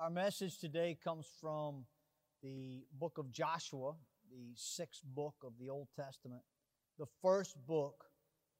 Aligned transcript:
Our 0.00 0.08
message 0.08 0.56
today 0.56 0.96
comes 1.04 1.26
from 1.42 1.84
the 2.42 2.86
book 2.98 3.18
of 3.18 3.30
Joshua, 3.30 3.92
the 4.30 4.54
sixth 4.54 5.02
book 5.04 5.34
of 5.44 5.52
the 5.60 5.68
Old 5.68 5.88
Testament, 5.94 6.40
the 6.98 7.04
first 7.20 7.54
book 7.66 8.06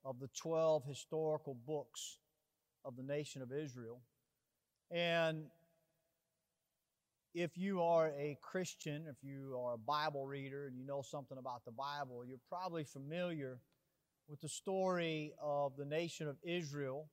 of 0.05 0.19
the 0.19 0.29
12 0.39 0.83
historical 0.85 1.57
books 1.65 2.19
of 2.85 2.95
the 2.95 3.01
nation 3.01 3.41
of 3.41 3.51
Israel. 3.51 4.03
And 4.91 5.45
if 7.33 7.57
you 7.57 7.81
are 7.81 8.09
a 8.09 8.37
Christian, 8.43 9.07
if 9.09 9.17
you 9.23 9.59
are 9.59 9.73
a 9.73 9.79
Bible 9.79 10.27
reader 10.27 10.67
and 10.67 10.77
you 10.77 10.85
know 10.85 11.01
something 11.01 11.39
about 11.39 11.65
the 11.65 11.71
Bible, 11.71 12.23
you're 12.23 12.37
probably 12.49 12.83
familiar 12.83 13.61
with 14.27 14.41
the 14.41 14.49
story 14.49 15.33
of 15.41 15.75
the 15.75 15.85
nation 15.85 16.27
of 16.27 16.37
Israel, 16.43 17.09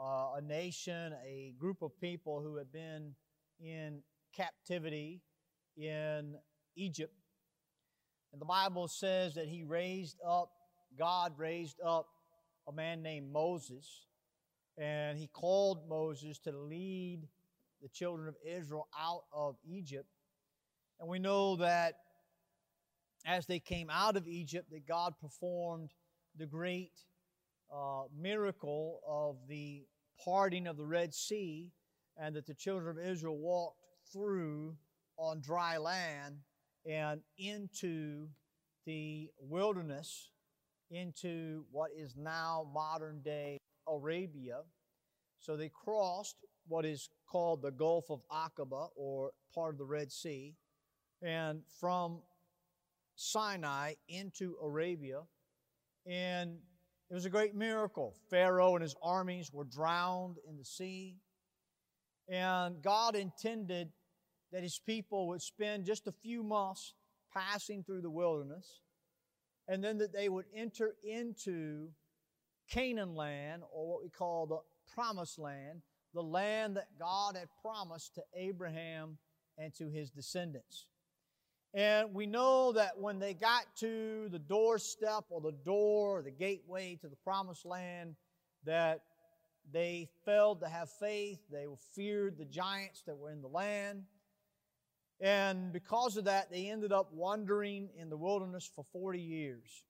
uh, 0.00 0.36
a 0.36 0.40
nation, 0.40 1.14
a 1.26 1.52
group 1.58 1.82
of 1.82 1.98
people 2.00 2.40
who 2.40 2.56
had 2.56 2.72
been 2.72 3.14
in 3.60 4.02
captivity 4.34 5.20
in 5.76 6.36
Egypt. 6.76 7.12
And 8.32 8.40
the 8.40 8.46
Bible 8.46 8.88
says 8.88 9.34
that 9.34 9.46
he 9.46 9.64
raised 9.64 10.18
up, 10.26 10.50
God 10.98 11.34
raised 11.36 11.80
up 11.84 12.06
a 12.68 12.72
man 12.72 13.02
named 13.02 13.30
Moses, 13.30 14.06
and 14.78 15.18
he 15.18 15.26
called 15.26 15.88
Moses 15.88 16.38
to 16.40 16.52
lead 16.52 17.28
the 17.82 17.88
children 17.88 18.28
of 18.28 18.36
Israel 18.46 18.88
out 18.98 19.24
of 19.32 19.56
Egypt. 19.68 20.08
And 20.98 21.08
we 21.08 21.18
know 21.18 21.56
that 21.56 21.94
as 23.26 23.46
they 23.46 23.58
came 23.58 23.90
out 23.90 24.16
of 24.16 24.26
Egypt, 24.26 24.70
that 24.70 24.86
God 24.86 25.14
performed 25.20 25.90
the 26.38 26.46
great 26.46 26.92
uh, 27.74 28.04
miracle 28.16 29.00
of 29.06 29.36
the 29.48 29.84
parting 30.24 30.66
of 30.66 30.76
the 30.76 30.86
Red 30.86 31.14
Sea, 31.14 31.70
and 32.16 32.36
that 32.36 32.46
the 32.46 32.54
children 32.54 32.98
of 32.98 33.04
Israel 33.04 33.38
walked 33.38 33.78
through 34.12 34.76
on 35.16 35.40
dry 35.40 35.76
land 35.78 36.36
and 36.88 37.20
into 37.38 38.28
the 38.86 39.30
wilderness, 39.38 40.30
into 40.90 41.64
what 41.70 41.90
is 41.96 42.16
now 42.16 42.66
modern 42.72 43.20
day 43.22 43.58
Arabia. 43.88 44.62
So 45.38 45.56
they 45.56 45.70
crossed 45.70 46.36
what 46.66 46.84
is 46.84 47.08
called 47.30 47.62
the 47.62 47.70
Gulf 47.70 48.10
of 48.10 48.20
Aqaba, 48.30 48.88
or 48.96 49.30
part 49.54 49.74
of 49.74 49.78
the 49.78 49.84
Red 49.84 50.10
Sea, 50.10 50.54
and 51.22 51.62
from 51.78 52.22
Sinai 53.14 53.94
into 54.08 54.56
Arabia. 54.62 55.22
And 56.06 56.58
it 57.10 57.14
was 57.14 57.24
a 57.24 57.30
great 57.30 57.54
miracle. 57.54 58.14
Pharaoh 58.30 58.74
and 58.76 58.82
his 58.82 58.94
armies 59.02 59.52
were 59.52 59.64
drowned 59.64 60.36
in 60.48 60.56
the 60.56 60.64
sea. 60.64 61.16
And 62.28 62.80
God 62.80 63.16
intended 63.16 63.90
that 64.52 64.62
his 64.62 64.78
people 64.78 65.26
would 65.28 65.42
spend 65.42 65.84
just 65.84 66.06
a 66.06 66.12
few 66.12 66.44
months 66.44 66.94
passing 67.34 67.82
through 67.82 68.02
the 68.02 68.10
wilderness, 68.10 68.80
and 69.68 69.82
then 69.82 69.98
that 69.98 70.12
they 70.12 70.28
would 70.28 70.46
enter 70.54 70.94
into 71.04 71.88
Canaan 72.68 73.14
land, 73.14 73.62
or 73.72 73.88
what 73.88 74.02
we 74.02 74.08
call 74.08 74.46
the 74.46 74.58
promised 74.94 75.38
land, 75.38 75.82
the 76.14 76.22
land 76.22 76.76
that 76.76 76.88
God 76.98 77.36
had 77.36 77.48
promised 77.62 78.14
to 78.14 78.22
Abraham 78.36 79.18
and 79.58 79.74
to 79.74 79.88
his 79.88 80.10
descendants. 80.10 80.86
And 81.72 82.12
we 82.12 82.26
know 82.26 82.72
that 82.72 82.98
when 82.98 83.20
they 83.20 83.32
got 83.32 83.64
to 83.76 84.28
the 84.30 84.38
doorstep 84.38 85.24
or 85.30 85.40
the 85.40 85.56
door 85.64 86.18
or 86.18 86.22
the 86.22 86.30
gateway 86.30 86.98
to 87.00 87.08
the 87.08 87.16
promised 87.16 87.64
land, 87.64 88.16
that 88.64 89.02
they 89.72 90.08
failed 90.24 90.60
to 90.60 90.68
have 90.68 90.90
faith. 90.90 91.38
They 91.50 91.66
feared 91.94 92.38
the 92.38 92.44
giants 92.44 93.02
that 93.06 93.16
were 93.16 93.30
in 93.30 93.40
the 93.40 93.48
land. 93.48 94.02
And 95.20 95.72
because 95.72 96.16
of 96.16 96.24
that, 96.24 96.50
they 96.50 96.70
ended 96.70 96.92
up 96.92 97.12
wandering 97.12 97.90
in 97.96 98.08
the 98.08 98.16
wilderness 98.16 98.68
for 98.74 98.84
40 98.92 99.20
years 99.20 99.84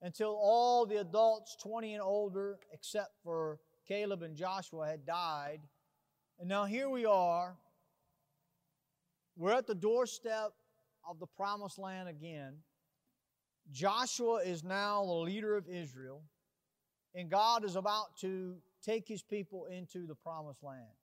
until 0.00 0.38
all 0.40 0.86
the 0.86 1.00
adults, 1.00 1.56
20 1.62 1.94
and 1.94 2.02
older, 2.02 2.58
except 2.72 3.12
for 3.22 3.58
Caleb 3.86 4.22
and 4.22 4.36
Joshua, 4.36 4.86
had 4.86 5.04
died. 5.04 5.60
And 6.38 6.48
now 6.48 6.64
here 6.64 6.88
we 6.88 7.04
are. 7.04 7.56
We're 9.36 9.52
at 9.52 9.66
the 9.66 9.74
doorstep 9.74 10.52
of 11.08 11.18
the 11.18 11.26
promised 11.26 11.78
land 11.78 12.08
again. 12.08 12.54
Joshua 13.70 14.42
is 14.44 14.64
now 14.64 15.04
the 15.04 15.12
leader 15.12 15.56
of 15.56 15.68
Israel, 15.68 16.22
and 17.14 17.30
God 17.30 17.64
is 17.64 17.76
about 17.76 18.16
to 18.20 18.56
take 18.84 19.06
his 19.06 19.22
people 19.22 19.66
into 19.66 20.06
the 20.06 20.14
promised 20.14 20.62
land. 20.62 20.96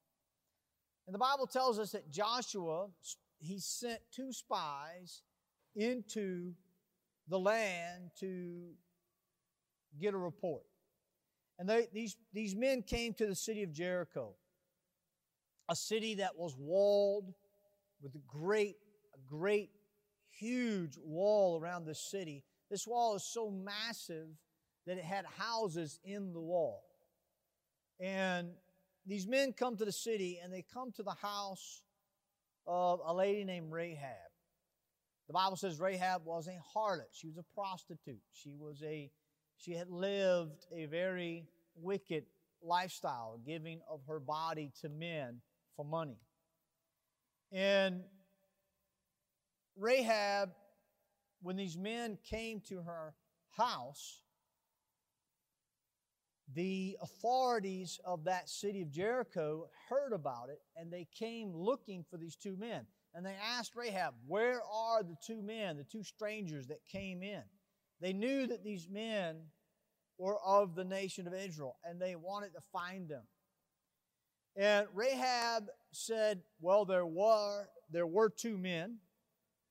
And 1.08 1.14
the 1.14 1.20
Bible 1.20 1.48
tells 1.48 1.80
us 1.80 1.92
that 1.94 2.10
Joshua, 2.10 2.88
he 3.40 3.60
sent 3.60 4.00
two 4.12 4.32
spies 4.32 5.22
into 5.76 6.54
the 7.28 7.40
land 7.40 8.12
to 8.20 8.72
get 10.00 10.14
a 10.14 10.18
report. 10.18 10.64
And 11.58 11.68
they, 11.68 11.88
these, 11.94 12.16
these 12.34 12.56
men 12.56 12.82
came 12.82 13.14
to 13.16 13.26
the 13.26 13.36
city 13.36 13.64
of 13.64 13.72
Jericho, 13.72 14.36
a 15.68 15.76
city 15.76 16.16
that 16.16 16.38
was 16.38 16.56
walled 16.58 17.34
with 18.02 18.14
great, 18.28 18.78
great, 19.28 19.70
huge 20.40 20.98
wall 21.04 21.60
around 21.60 21.86
the 21.86 21.96
city. 21.96 22.44
This 22.70 22.88
wall 22.88 23.16
is 23.16 23.24
so 23.24 23.50
massive 23.50 24.28
that 24.86 24.98
it 24.98 25.04
had 25.04 25.26
houses 25.26 26.00
in 26.04 26.34
the 26.34 26.40
wall. 26.40 26.84
And 28.00 28.50
these 29.06 29.28
men 29.28 29.54
come 29.54 29.76
to 29.78 29.86
the 29.86 29.92
city 29.92 30.40
and 30.42 30.54
they 30.54 30.64
come 30.74 30.92
to 30.94 31.04
the 31.04 31.16
house 31.22 31.84
of 32.66 33.02
a 33.06 33.14
lady 33.14 33.44
named 33.44 33.72
Rahab. 33.72 34.30
The 35.28 35.34
Bible 35.34 35.58
says 35.58 35.80
Rahab 35.80 36.26
was 36.26 36.48
a 36.48 36.58
harlot. 36.76 37.10
She 37.12 37.28
was 37.28 37.38
a 37.38 37.44
prostitute. 37.54 38.22
She 38.34 38.54
was 38.58 38.82
a 38.84 39.12
she 39.58 39.74
had 39.74 39.90
lived 39.90 40.66
a 40.74 40.86
very 40.86 41.46
wicked 41.76 42.24
lifestyle, 42.64 43.40
giving 43.46 43.82
of 43.90 44.00
her 44.08 44.20
body 44.20 44.72
to 44.82 44.90
men 44.90 45.42
for 45.76 45.84
money. 45.84 46.18
And 47.52 48.04
Rahab, 49.80 50.52
when 51.42 51.56
these 51.56 51.78
men 51.78 52.18
came 52.30 52.62
to 52.68 52.82
her 52.82 53.14
house, 53.56 54.22
the 56.54 56.98
authorities 57.02 58.00
of 58.06 58.24
that 58.26 58.50
city 58.50 58.82
of 58.82 58.90
Jericho 58.90 59.68
heard 59.90 60.14
about 60.14 60.50
it 60.50 60.62
and 60.76 60.92
they 60.92 61.08
came 61.14 61.54
looking 61.54 62.04
for 62.10 62.18
these 62.18 62.36
two 62.36 62.58
men. 62.58 62.86
And 63.14 63.26
they 63.26 63.36
asked 63.44 63.76
Rahab, 63.76 64.14
Where 64.28 64.62
are 64.64 65.04
the 65.04 65.18
two 65.26 65.42
men, 65.42 65.78
the 65.78 65.84
two 65.84 66.04
strangers 66.04 66.68
that 66.68 66.86
came 66.88 67.24
in? 67.24 67.44
They 68.02 68.14
knew 68.14 68.48
that 68.48 68.64
these 68.64 68.88
men 68.90 69.38
were 70.18 70.40
of 70.46 70.76
the 70.76 70.84
nation 70.84 71.28
of 71.28 71.34
Israel 71.34 71.78
and 71.84 72.02
they 72.02 72.16
wanted 72.16 72.54
to 72.54 72.62
find 72.72 73.08
them. 73.08 73.24
And 74.56 74.88
Rahab 74.94 75.68
said, 75.92 76.42
Well, 76.60 76.86
there 76.86 77.06
were, 77.06 77.70
there 77.90 78.08
were 78.08 78.30
two 78.30 78.58
men, 78.58 78.98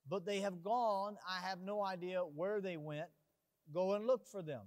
but 0.08 0.24
they 0.24 0.41
have 0.41 0.62
gone. 0.62 1.16
I 1.28 1.46
have 1.46 1.60
no 1.60 1.84
idea 1.84 2.20
where 2.20 2.60
they 2.60 2.76
went. 2.76 3.08
Go 3.72 3.94
and 3.94 4.06
look 4.06 4.26
for 4.26 4.42
them. 4.42 4.62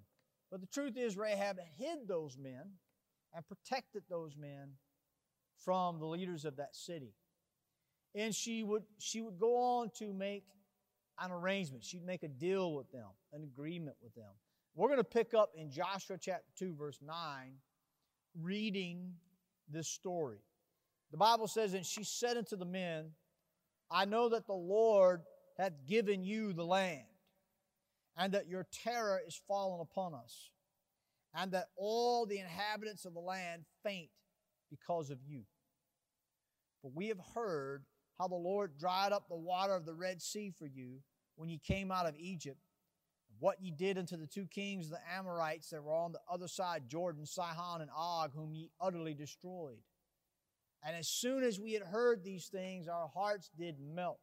But 0.52 0.62
the 0.62 0.68
truth 0.68 0.97
is, 0.97 1.18
Rahab 1.18 1.57
hid 1.78 2.07
those 2.07 2.38
men 2.38 2.63
and 3.34 3.47
protected 3.47 4.03
those 4.09 4.35
men 4.38 4.74
from 5.63 6.00
the 6.00 6.06
leaders 6.06 6.46
of 6.46 6.57
that 6.57 6.75
city. 6.75 7.13
And 8.13 8.35
she 8.35 8.63
would, 8.63 8.84
she 9.00 9.22
would 9.22 9.40
go 9.40 9.56
on 9.56 9.90
to 10.00 10.13
make 10.13 10.44
an 11.19 11.31
arrangement. 11.31 11.84
She'd 11.84 12.06
make 12.06 12.24
a 12.24 12.28
deal 12.28 12.74
with 12.74 12.91
them, 12.91 13.07
an 13.31 13.44
agreement 13.44 13.96
with 14.01 14.13
them. 14.16 14.31
We're 14.75 14.88
going 14.88 15.00
to 15.00 15.03
pick 15.03 15.34
up 15.34 15.51
in 15.56 15.72
Joshua 15.72 16.18
chapter 16.19 16.51
2, 16.57 16.75
verse 16.75 17.00
9, 17.01 17.16
reading 18.41 19.13
this 19.69 19.88
story. 19.88 20.40
The 21.12 21.18
Bible 21.18 21.47
says, 21.47 21.74
And 21.74 21.85
she 21.85 22.03
said 22.03 22.38
unto 22.38 22.56
the 22.56 22.66
men, 22.66 23.12
I 23.89 24.06
know 24.06 24.30
that 24.30 24.48
the 24.48 24.54
Lord 24.54 25.21
hath 25.62 25.86
given 25.88 26.24
you 26.24 26.54
the 26.54 26.66
land 26.66 27.04
and 28.18 28.34
that 28.34 28.48
your 28.48 28.66
terror 28.72 29.22
is 29.25 29.40
fallen 29.48 29.80
upon 29.80 30.13
us, 30.13 30.50
and 31.34 31.52
that 31.52 31.68
all 31.78 32.25
the 32.25 32.40
inhabitants 32.40 33.06
of 33.06 33.13
the 33.13 33.19
land 33.19 33.63
faint 33.84 34.10
because 34.69 35.10
of 35.10 35.19
you. 35.24 35.44
For 36.81 36.92
we 36.94 37.08
have 37.08 37.19
heard 37.36 37.84
how 38.18 38.28
the 38.28 38.36
Lord 38.36 38.78
dried 38.78 39.12
up 39.12 39.30
the 39.30 39.36
water 39.36 39.74
of 39.75 39.86
the 39.86 39.94
Red 39.94 40.22
Sea 40.22 40.52
for 40.58 40.66
you 40.66 41.00
when 41.36 41.50
ye 41.50 41.60
came 41.60 41.92
out 41.92 42.07
of 42.07 42.16
Egypt, 42.18 42.60
what 43.40 43.62
ye 43.62 43.72
did 43.72 43.98
unto 43.98 44.18
the 44.18 44.28
two 44.28 44.48
kings 44.48 44.88
of 44.88 44.92
the 44.92 45.16
Amorites 45.16 45.69
that 45.69 45.84
were 45.84 45.94
on 45.94 46.12
the 46.12 46.19
other 46.30 46.48
side 46.48 46.90
Jordan, 46.90 47.25
Sihon 47.25 47.81
and 47.81 47.92
Og, 47.96 48.31
whom 48.36 48.54
ye 48.54 48.72
utterly 48.81 49.14
destroyed. 49.14 49.80
And 50.84 50.96
as 50.96 51.07
soon 51.07 51.44
as 51.44 51.60
we 51.60 51.74
had 51.74 51.84
heard 51.84 52.24
these 52.24 52.48
things, 52.48 52.88
our 52.88 53.07
hearts 53.07 53.52
did 53.56 53.80
melt 53.80 54.19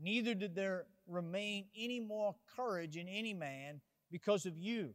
neither 0.00 0.34
did 0.34 0.54
there 0.54 0.86
remain 1.06 1.66
any 1.76 2.00
more 2.00 2.34
courage 2.56 2.96
in 2.96 3.08
any 3.08 3.34
man 3.34 3.80
because 4.10 4.46
of 4.46 4.56
you. 4.56 4.94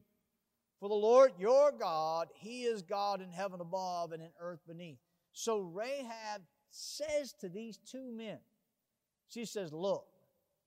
For 0.80 0.90
the 0.90 0.96
Lord 0.96 1.32
your 1.38 1.72
God, 1.72 2.28
He 2.36 2.64
is 2.64 2.82
God 2.82 3.22
in 3.22 3.30
heaven 3.30 3.62
above 3.62 4.12
and 4.12 4.22
in 4.22 4.30
earth 4.40 4.60
beneath. 4.68 5.00
So 5.32 5.60
Rahab 5.60 6.42
says 6.70 7.34
to 7.40 7.50
these 7.50 7.78
two 7.78 8.12
men, 8.12 8.40
she 9.30 9.46
says, 9.46 9.72
Look, 9.72 10.06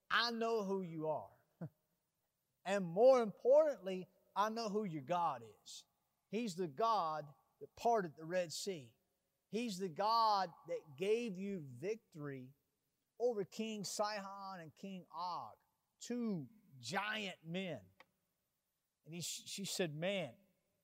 I 0.09 0.31
know 0.31 0.63
who 0.63 0.81
you 0.81 1.07
are. 1.07 1.29
and 2.65 2.85
more 2.85 3.21
importantly, 3.21 4.07
I 4.35 4.49
know 4.49 4.69
who 4.69 4.83
your 4.83 5.03
God 5.03 5.41
is. 5.63 5.83
He's 6.29 6.55
the 6.55 6.67
God 6.67 7.25
that 7.59 7.75
parted 7.75 8.11
the 8.17 8.25
Red 8.25 8.51
Sea. 8.51 8.91
He's 9.49 9.77
the 9.77 9.89
God 9.89 10.49
that 10.67 10.97
gave 10.97 11.37
you 11.37 11.63
victory 11.79 12.49
over 13.19 13.43
King 13.43 13.83
Sihon 13.83 14.59
and 14.61 14.71
King 14.81 15.03
Og, 15.17 15.53
two 16.01 16.45
giant 16.81 17.37
men. 17.47 17.79
And 19.05 19.15
he, 19.15 19.21
she 19.21 19.65
said, 19.65 19.95
Man, 19.95 20.29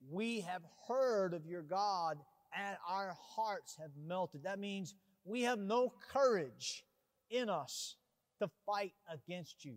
we 0.10 0.42
have 0.42 0.62
heard 0.88 1.34
of 1.34 1.46
your 1.46 1.62
God 1.62 2.18
and 2.56 2.78
our 2.88 3.16
hearts 3.36 3.76
have 3.80 3.92
melted. 4.08 4.44
That 4.44 4.60
means 4.60 4.96
we 5.26 5.44
have 5.44 5.60
no 5.60 5.94
courage 6.12 6.84
in 7.30 7.50
us 7.50 7.96
to 8.40 8.50
fight 8.66 8.94
against 9.12 9.66
you. 9.66 9.76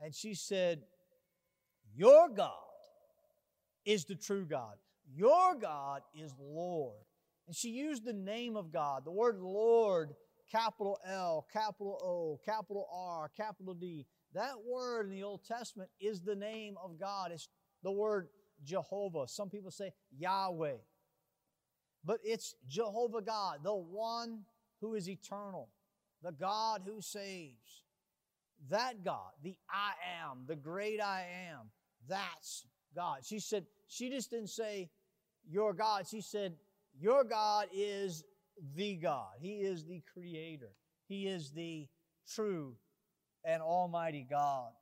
And 0.00 0.14
she 0.14 0.34
said, 0.34 0.82
Your 1.94 2.28
God 2.28 2.52
is 3.84 4.04
the 4.04 4.14
true 4.14 4.44
God. 4.44 4.74
Your 5.14 5.54
God 5.54 6.02
is 6.14 6.34
Lord. 6.38 7.04
And 7.46 7.54
she 7.54 7.70
used 7.70 8.04
the 8.04 8.14
name 8.14 8.56
of 8.56 8.72
God. 8.72 9.04
The 9.04 9.12
word 9.12 9.38
Lord, 9.38 10.14
capital 10.54 10.98
L, 11.06 11.46
capital 11.52 11.98
O, 12.04 12.40
capital 12.44 12.86
R, 12.92 13.30
capital 13.36 13.74
D. 13.74 14.06
That 14.34 14.54
word 14.66 15.06
in 15.06 15.12
the 15.12 15.22
Old 15.22 15.44
Testament 15.44 15.90
is 16.00 16.20
the 16.20 16.36
name 16.36 16.76
of 16.82 16.98
God. 16.98 17.32
It's 17.32 17.48
the 17.82 17.90
word 17.90 18.28
Jehovah. 18.62 19.26
Some 19.26 19.50
people 19.50 19.70
say 19.70 19.92
Yahweh. 20.16 20.76
But 22.04 22.20
it's 22.22 22.54
Jehovah 22.68 23.22
God, 23.22 23.60
the 23.64 23.74
one 23.74 24.42
who 24.80 24.94
is 24.94 25.08
eternal, 25.08 25.70
the 26.22 26.32
God 26.32 26.82
who 26.86 27.00
saves. 27.00 27.82
That 28.70 29.04
God, 29.04 29.32
the 29.42 29.56
I 29.68 29.92
am, 30.22 30.44
the 30.46 30.56
great 30.56 31.00
I 31.00 31.26
am, 31.50 31.70
that's 32.08 32.64
God. 32.94 33.18
She 33.24 33.40
said, 33.40 33.66
she 33.88 34.08
just 34.08 34.30
didn't 34.30 34.50
say, 34.50 34.90
Your 35.50 35.74
God. 35.74 36.06
She 36.06 36.20
said, 36.20 36.54
Your 36.98 37.24
God 37.24 37.66
is 37.74 38.24
the 38.76 38.96
God. 38.96 39.32
He 39.40 39.58
is 39.58 39.84
the 39.84 40.02
creator. 40.12 40.70
He 41.06 41.26
is 41.26 41.52
the 41.52 41.86
true 42.28 42.76
and 43.44 43.62
almighty 43.62 44.26
God. 44.28 44.72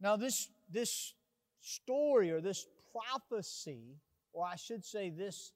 Now, 0.00 0.16
this, 0.16 0.48
this 0.70 1.14
story 1.60 2.30
or 2.30 2.40
this 2.40 2.66
prophecy, 2.92 3.98
or 4.32 4.46
I 4.46 4.56
should 4.56 4.84
say, 4.84 5.10
this, 5.10 5.52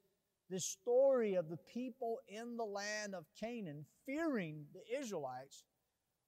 this 0.50 0.66
story 0.66 1.34
of 1.34 1.48
the 1.48 1.58
people 1.72 2.18
in 2.28 2.56
the 2.56 2.64
land 2.64 3.14
of 3.14 3.24
Canaan 3.40 3.86
fearing 4.06 4.66
the 4.74 5.00
Israelites 5.00 5.64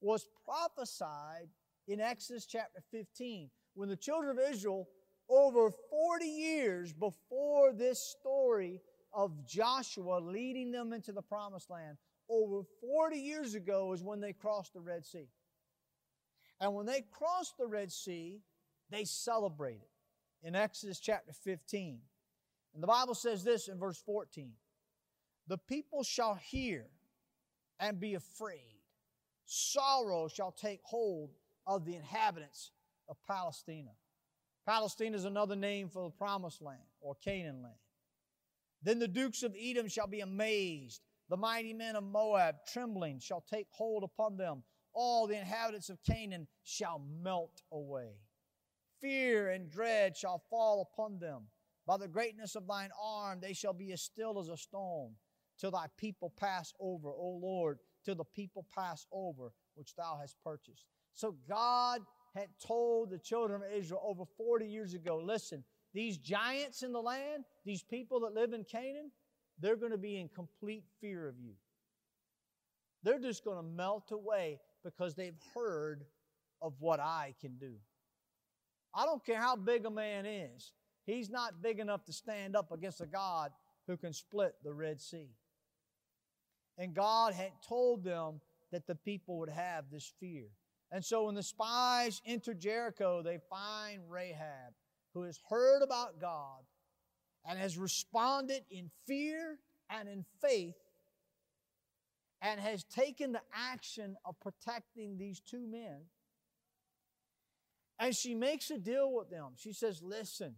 was 0.01 0.27
prophesied 0.45 1.49
in 1.89 2.01
Exodus 2.01 2.47
chapter 2.47 2.81
15 2.91 3.51
when 3.75 3.89
the 3.89 3.97
children 3.97 4.37
of 4.37 4.43
Israel, 4.51 4.89
over 5.29 5.71
40 5.91 6.25
years 6.25 6.93
before 6.93 7.73
this 7.75 8.15
story 8.19 8.81
of 9.17 9.47
Joshua 9.47 10.21
leading 10.21 10.71
them 10.71 10.93
into 10.93 11.11
the 11.11 11.23
promised 11.23 11.71
land, 11.71 11.97
over 12.29 12.63
40 12.83 13.17
years 13.17 13.55
ago 13.55 13.93
is 13.95 14.03
when 14.03 14.21
they 14.21 14.35
crossed 14.35 14.75
the 14.75 14.81
Red 14.81 15.07
Sea. 15.07 15.29
And 16.61 16.75
when 16.75 16.85
they 16.85 17.03
crossed 17.11 17.57
the 17.59 17.67
Red 17.67 17.91
Sea, 17.91 18.43
they 18.91 19.05
celebrated 19.05 19.89
in 20.43 20.55
Exodus 20.55 21.01
chapter 21.01 21.33
15. 21.33 21.99
And 22.75 22.83
the 22.83 22.87
Bible 22.87 23.15
says 23.15 23.43
this 23.43 23.69
in 23.69 23.79
verse 23.79 23.99
14 24.05 24.53
The 25.47 25.59
people 25.59 26.03
shall 26.03 26.35
hear 26.35 26.87
and 27.81 27.99
be 27.99 28.15
afraid, 28.15 28.81
sorrow 29.47 30.29
shall 30.29 30.53
take 30.53 30.81
hold 30.83 31.31
of 31.67 31.87
the 31.87 31.97
inhabitants 31.97 32.73
of 33.09 33.17
Palestina. 33.27 33.93
Palestine 34.67 35.15
is 35.15 35.25
another 35.25 35.57
name 35.57 35.89
for 35.89 36.03
the 36.03 36.11
promised 36.11 36.61
land 36.61 36.81
or 37.01 37.15
Canaan 37.15 37.62
land. 37.62 37.77
Then 38.82 38.99
the 38.99 39.08
dukes 39.08 39.43
of 39.43 39.55
Edom 39.58 39.88
shall 39.88 40.06
be 40.06 40.20
amazed. 40.20 41.02
The 41.28 41.37
mighty 41.37 41.73
men 41.73 41.96
of 41.96 42.05
Moab, 42.05 42.56
trembling, 42.73 43.19
shall 43.19 43.40
take 43.40 43.67
hold 43.70 44.05
upon 44.05 44.37
them. 44.37 44.62
All 44.94 45.26
the 45.26 45.38
inhabitants 45.38 45.90
of 45.90 46.02
Canaan 46.05 46.46
shall 46.62 47.02
melt 47.23 47.62
away. 47.73 48.12
Fear 49.00 49.50
and 49.50 49.70
dread 49.70 50.17
shall 50.17 50.43
fall 50.49 50.88
upon 50.90 51.19
them. 51.19 51.49
By 51.87 51.99
the 51.99 52.08
greatness 52.08 52.55
of 52.55 52.67
thine 52.67 52.90
arm, 53.00 53.40
they 53.40 53.52
shall 53.52 53.73
be 53.73 53.93
as 53.93 54.02
still 54.02 54.38
as 54.38 54.49
a 54.49 54.56
stone, 54.56 55.14
till 55.58 55.70
thy 55.70 55.87
people 55.96 56.32
pass 56.37 56.73
over, 56.81 57.08
O 57.08 57.38
Lord, 57.40 57.78
till 58.05 58.14
the 58.14 58.25
people 58.25 58.67
pass 58.75 59.06
over, 59.12 59.52
which 59.75 59.94
thou 59.94 60.19
hast 60.20 60.37
purchased. 60.43 60.84
So 61.14 61.37
God 61.49 62.02
had 62.34 62.49
told 62.64 63.11
the 63.11 63.19
children 63.19 63.62
of 63.62 63.73
Israel 63.73 64.02
over 64.05 64.25
40 64.37 64.67
years 64.67 64.94
ago 64.94 65.19
listen, 65.19 65.64
these 65.97 66.19
giants 66.19 66.83
in 66.83 66.93
the 66.93 67.01
land, 67.01 67.45
these 67.65 67.83
people 67.83 68.21
that 68.21 68.35
live 68.35 68.53
in 68.53 68.65
Canaan, 68.65 69.11
they're 69.59 69.77
going 69.77 69.93
to 69.93 69.99
be 69.99 70.21
in 70.21 70.29
complete 70.29 70.85
fear 71.01 71.27
of 71.27 71.37
you. 71.41 71.55
They're 73.03 73.19
just 73.19 73.45
going 73.45 73.57
to 73.57 73.63
melt 73.63 74.11
away 74.13 74.61
because 74.85 75.15
they've 75.15 75.41
heard 75.55 76.05
of 76.61 76.75
what 76.81 77.01
I 77.01 77.35
can 77.41 77.57
do. 77.57 77.73
I 78.95 79.07
don't 79.07 79.25
care 79.25 79.41
how 79.41 79.57
big 79.57 79.87
a 79.87 79.91
man 79.91 80.27
is, 80.27 80.73
he's 81.07 81.31
not 81.31 81.63
big 81.63 81.79
enough 81.79 82.05
to 82.05 82.13
stand 82.13 82.57
up 82.57 82.73
against 82.73 83.01
a 83.01 83.07
God 83.07 83.53
who 83.87 83.97
can 83.97 84.13
split 84.13 84.55
the 84.63 84.75
Red 84.75 85.01
Sea. 85.01 85.31
And 86.77 86.93
God 86.93 87.33
had 87.33 87.53
told 87.67 88.05
them 88.05 88.43
that 88.71 88.87
the 88.87 88.97
people 88.97 89.39
would 89.39 89.49
have 89.49 89.85
this 89.91 90.13
fear. 90.21 90.45
And 90.93 91.03
so 91.03 91.25
when 91.25 91.35
the 91.35 91.43
spies 91.43 92.21
enter 92.27 92.53
Jericho, 92.53 93.23
they 93.23 93.39
find 93.49 94.03
Rahab, 94.11 94.75
who 95.17 95.23
has 95.23 95.41
heard 95.49 95.83
about 95.83 96.21
God 96.21 96.61
and 97.49 97.59
has 97.59 97.79
responded 97.79 98.65
in 98.71 98.91
fear 99.07 99.59
and 99.89 100.11
in 100.11 100.27
faith 100.43 100.77
and 102.43 102.61
has 102.61 102.85
taken 102.85 103.33
the 103.33 103.41
action 103.55 104.15
of 104.27 104.39
protecting 104.41 105.17
these 105.17 105.41
two 105.41 105.67
men 105.67 106.03
and 107.99 108.15
she 108.15 108.35
makes 108.35 108.71
a 108.71 108.77
deal 108.77 109.11
with 109.11 109.31
them. 109.31 109.53
She 109.57 109.73
says, 109.73 110.03
Listen, 110.03 110.55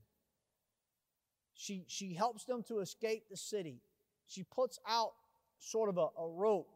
she, 1.54 1.84
she 1.86 2.12
helps 2.14 2.44
them 2.44 2.64
to 2.64 2.80
escape 2.80 3.28
the 3.30 3.36
city. 3.36 3.80
She 4.26 4.42
puts 4.42 4.80
out 4.88 5.12
sort 5.60 5.88
of 5.88 5.98
a, 5.98 6.08
a 6.20 6.28
rope, 6.28 6.68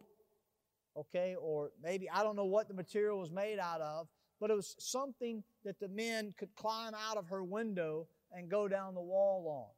okay, 0.96 1.34
or 1.40 1.72
maybe 1.82 2.08
I 2.08 2.22
don't 2.22 2.36
know 2.36 2.44
what 2.44 2.68
the 2.68 2.74
material 2.74 3.18
was 3.18 3.32
made 3.32 3.58
out 3.58 3.80
of, 3.80 4.06
but 4.42 4.50
it 4.50 4.56
was 4.56 4.74
something 4.78 5.44
that 5.64 5.78
the 5.78 5.86
men 5.86 6.34
could 6.36 6.52
climb 6.56 6.94
out 6.94 7.16
of 7.16 7.28
her 7.28 7.44
window 7.44 8.08
and 8.32 8.50
go 8.50 8.66
down 8.66 8.94
the 8.94 9.00
wall 9.00 9.70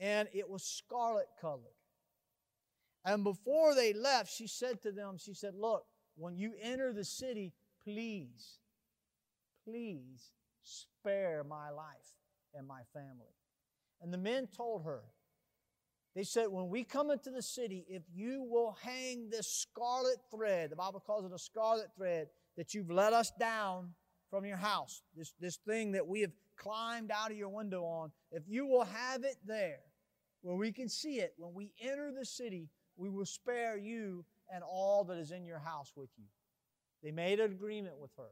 on. 0.00 0.06
And 0.06 0.28
it 0.32 0.48
was 0.48 0.62
scarlet 0.62 1.26
colored. 1.40 1.74
And 3.04 3.24
before 3.24 3.74
they 3.74 3.92
left, 3.92 4.32
she 4.32 4.46
said 4.46 4.80
to 4.82 4.92
them, 4.92 5.16
She 5.18 5.34
said, 5.34 5.54
Look, 5.54 5.84
when 6.14 6.36
you 6.36 6.52
enter 6.62 6.92
the 6.92 7.04
city, 7.04 7.52
please 7.82 8.58
please 9.66 10.30
spare 10.62 11.44
my 11.44 11.70
life 11.70 12.14
and 12.54 12.66
my 12.66 12.82
family. 12.92 13.34
And 14.00 14.12
the 14.12 14.18
men 14.18 14.46
told 14.56 14.84
her, 14.84 15.02
they 16.14 16.22
said, 16.22 16.46
when 16.48 16.68
we 16.68 16.84
come 16.84 17.10
into 17.10 17.30
the 17.30 17.42
city, 17.42 17.84
if 17.88 18.02
you 18.14 18.42
will 18.42 18.76
hang 18.82 19.28
this 19.28 19.48
scarlet 19.48 20.16
thread, 20.30 20.70
the 20.70 20.76
Bible 20.76 21.02
calls 21.04 21.26
it 21.26 21.34
a 21.34 21.38
scarlet 21.38 21.88
thread, 21.96 22.28
that 22.56 22.74
you've 22.74 22.90
let 22.90 23.12
us 23.12 23.32
down 23.38 23.94
from 24.30 24.44
your 24.44 24.56
house, 24.56 25.02
this, 25.16 25.34
this 25.40 25.56
thing 25.56 25.92
that 25.92 26.06
we 26.06 26.20
have 26.20 26.32
climbed 26.56 27.10
out 27.10 27.30
of 27.30 27.36
your 27.36 27.48
window 27.48 27.84
on, 27.84 28.10
if 28.32 28.42
you 28.46 28.66
will 28.66 28.84
have 28.84 29.24
it 29.24 29.36
there 29.46 29.80
where 30.42 30.56
we 30.56 30.72
can 30.72 30.88
see 30.88 31.18
it, 31.18 31.34
when 31.36 31.54
we 31.54 31.72
enter 31.80 32.12
the 32.12 32.24
city, 32.24 32.68
we 32.96 33.08
will 33.10 33.26
spare 33.26 33.76
you 33.76 34.24
and 34.52 34.62
all 34.62 35.04
that 35.04 35.18
is 35.18 35.30
in 35.30 35.44
your 35.44 35.58
house 35.58 35.92
with 35.96 36.10
you. 36.16 36.24
They 37.02 37.10
made 37.10 37.40
an 37.40 37.52
agreement 37.52 37.98
with 37.98 38.10
her. 38.16 38.30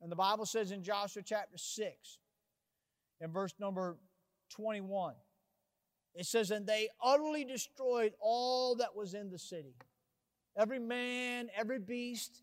And 0.00 0.10
the 0.10 0.16
Bible 0.16 0.46
says 0.46 0.70
in 0.70 0.82
Joshua 0.82 1.22
chapter 1.24 1.58
6, 1.58 2.18
in 3.20 3.32
verse 3.32 3.52
number 3.58 3.98
21, 4.50 5.14
it 6.14 6.26
says, 6.26 6.50
And 6.50 6.66
they 6.66 6.88
utterly 7.02 7.44
destroyed 7.44 8.12
all 8.20 8.76
that 8.76 8.94
was 8.94 9.14
in 9.14 9.30
the 9.30 9.38
city. 9.38 9.74
Every 10.56 10.78
man, 10.78 11.48
every 11.56 11.78
beast 11.78 12.42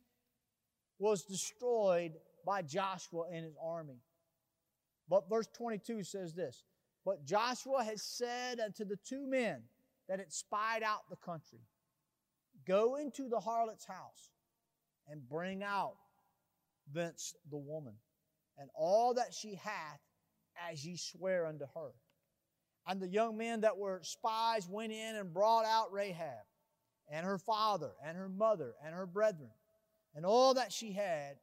was 0.99 1.23
destroyed 1.23 2.13
by 2.45 2.61
Joshua 2.61 3.23
and 3.31 3.43
his 3.43 3.55
army. 3.61 4.01
But 5.09 5.29
verse 5.29 5.47
22 5.57 6.03
says 6.03 6.33
this 6.33 6.63
But 7.03 7.25
Joshua 7.25 7.83
had 7.83 7.99
said 7.99 8.59
unto 8.59 8.85
the 8.85 8.97
two 9.07 9.27
men 9.27 9.63
that 10.07 10.19
had 10.19 10.31
spied 10.31 10.83
out 10.83 11.09
the 11.09 11.17
country, 11.17 11.59
Go 12.65 12.95
into 12.95 13.27
the 13.27 13.39
harlot's 13.39 13.85
house 13.85 14.31
and 15.07 15.27
bring 15.27 15.63
out 15.63 15.95
thence 16.93 17.35
the 17.49 17.57
woman, 17.57 17.93
and 18.57 18.69
all 18.75 19.13
that 19.15 19.33
she 19.33 19.55
hath, 19.55 19.99
as 20.69 20.85
ye 20.85 20.95
swear 20.95 21.45
unto 21.45 21.65
her. 21.75 21.91
And 22.87 23.01
the 23.01 23.07
young 23.07 23.37
men 23.37 23.61
that 23.61 23.77
were 23.77 23.99
spies 24.03 24.69
went 24.69 24.93
in 24.93 25.15
and 25.15 25.33
brought 25.33 25.65
out 25.65 25.91
Rahab 25.91 26.45
and 27.11 27.25
her 27.25 27.37
father 27.37 27.91
and 28.03 28.17
her 28.17 28.29
mother 28.29 28.73
and 28.83 28.93
her 28.95 29.07
brethren 29.07 29.49
and 30.15 30.25
all 30.25 30.53
that 30.53 30.71
she 30.71 30.91
had. 30.91 31.37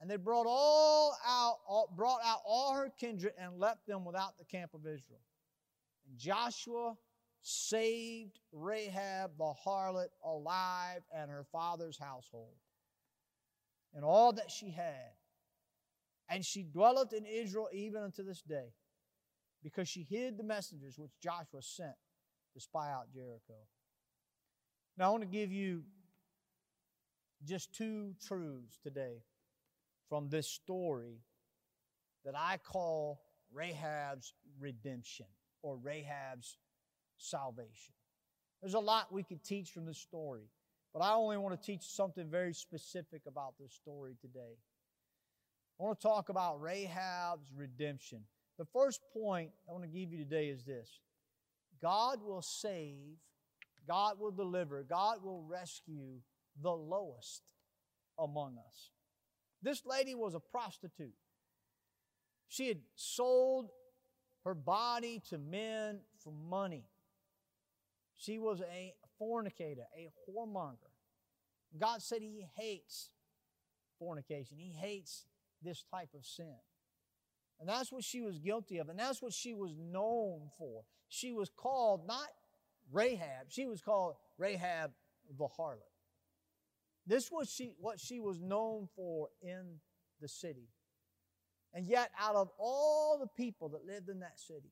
And 0.00 0.10
they 0.10 0.16
brought 0.16 0.46
all 0.48 1.14
out, 1.26 1.56
all, 1.68 1.92
brought 1.94 2.20
out 2.24 2.38
all 2.46 2.74
her 2.74 2.90
kindred 2.98 3.32
and 3.38 3.58
left 3.58 3.86
them 3.86 4.04
without 4.04 4.38
the 4.38 4.44
camp 4.44 4.72
of 4.72 4.86
Israel. 4.86 5.20
And 6.08 6.16
Joshua 6.16 6.94
saved 7.42 8.38
Rahab 8.52 9.32
the 9.38 9.52
harlot 9.66 10.08
alive 10.24 11.02
and 11.14 11.30
her 11.30 11.44
father's 11.52 11.98
household 11.98 12.54
and 13.94 14.04
all 14.04 14.32
that 14.32 14.50
she 14.50 14.70
had. 14.70 15.12
And 16.28 16.44
she 16.44 16.62
dwelleth 16.62 17.12
in 17.12 17.26
Israel 17.26 17.68
even 17.72 18.02
unto 18.02 18.22
this 18.22 18.40
day, 18.40 18.72
because 19.64 19.88
she 19.88 20.06
hid 20.08 20.38
the 20.38 20.44
messengers 20.44 20.96
which 20.96 21.10
Joshua 21.20 21.60
sent 21.60 21.96
to 22.54 22.60
spy 22.60 22.90
out 22.90 23.12
Jericho. 23.12 23.54
Now, 24.96 25.08
I 25.08 25.10
want 25.10 25.22
to 25.22 25.28
give 25.28 25.50
you 25.50 25.82
just 27.44 27.72
two 27.74 28.14
truths 28.26 28.78
today 28.82 29.22
from 30.08 30.28
this 30.28 30.46
story 30.46 31.20
that 32.24 32.34
I 32.36 32.58
call 32.58 33.20
Rahab's 33.52 34.34
redemption 34.58 35.26
or 35.62 35.76
Rahab's 35.76 36.58
salvation. 37.16 37.94
There's 38.60 38.74
a 38.74 38.80
lot 38.80 39.12
we 39.12 39.22
could 39.22 39.42
teach 39.42 39.70
from 39.70 39.86
this 39.86 39.98
story, 39.98 40.50
but 40.92 41.00
I 41.00 41.12
only 41.12 41.38
want 41.38 41.60
to 41.60 41.66
teach 41.66 41.82
something 41.82 42.28
very 42.28 42.52
specific 42.52 43.22
about 43.26 43.54
this 43.58 43.72
story 43.72 44.16
today. 44.20 44.58
I 45.78 45.82
want 45.82 45.98
to 45.98 46.06
talk 46.06 46.28
about 46.28 46.60
Rahab's 46.60 47.52
redemption. 47.56 48.20
The 48.58 48.66
first 48.66 49.00
point 49.14 49.50
I 49.66 49.72
want 49.72 49.84
to 49.84 49.88
give 49.88 50.12
you 50.12 50.18
today 50.18 50.48
is 50.48 50.64
this 50.64 51.00
God 51.80 52.18
will 52.22 52.42
save, 52.42 53.16
God 53.88 54.20
will 54.20 54.30
deliver, 54.30 54.82
God 54.82 55.24
will 55.24 55.42
rescue 55.42 56.20
the 56.62 56.70
lowest 56.70 57.42
among 58.18 58.56
us. 58.58 58.90
This 59.62 59.82
lady 59.84 60.14
was 60.14 60.34
a 60.34 60.40
prostitute. 60.40 61.14
She 62.48 62.68
had 62.68 62.80
sold 62.94 63.70
her 64.44 64.54
body 64.54 65.22
to 65.30 65.38
men 65.38 66.00
for 66.22 66.32
money. 66.32 66.84
She 68.16 68.38
was 68.38 68.60
a 68.60 68.94
fornicator, 69.18 69.84
a 69.96 70.10
whoremonger. 70.28 70.90
God 71.78 72.02
said 72.02 72.22
He 72.22 72.46
hates 72.56 73.10
fornication, 73.98 74.58
He 74.58 74.72
hates 74.72 75.26
this 75.62 75.84
type 75.90 76.10
of 76.14 76.24
sin. 76.24 76.56
And 77.60 77.68
that's 77.68 77.92
what 77.92 78.02
she 78.02 78.22
was 78.22 78.38
guilty 78.38 78.78
of, 78.78 78.88
and 78.88 78.98
that's 78.98 79.20
what 79.20 79.34
she 79.34 79.52
was 79.52 79.76
known 79.78 80.48
for. 80.58 80.82
She 81.08 81.32
was 81.32 81.50
called 81.50 82.06
not 82.06 82.28
Rahab, 82.90 83.48
she 83.48 83.66
was 83.66 83.82
called 83.82 84.14
Rahab 84.38 84.92
the 85.38 85.46
harlot. 85.46 85.89
This 87.10 87.28
was 87.28 87.52
she, 87.52 87.72
what 87.80 87.98
she 87.98 88.20
was 88.20 88.40
known 88.40 88.88
for 88.94 89.30
in 89.42 89.80
the 90.20 90.28
city. 90.28 90.68
And 91.74 91.84
yet, 91.84 92.12
out 92.16 92.36
of 92.36 92.50
all 92.56 93.18
the 93.18 93.26
people 93.26 93.70
that 93.70 93.84
lived 93.84 94.08
in 94.08 94.20
that 94.20 94.38
city, 94.38 94.70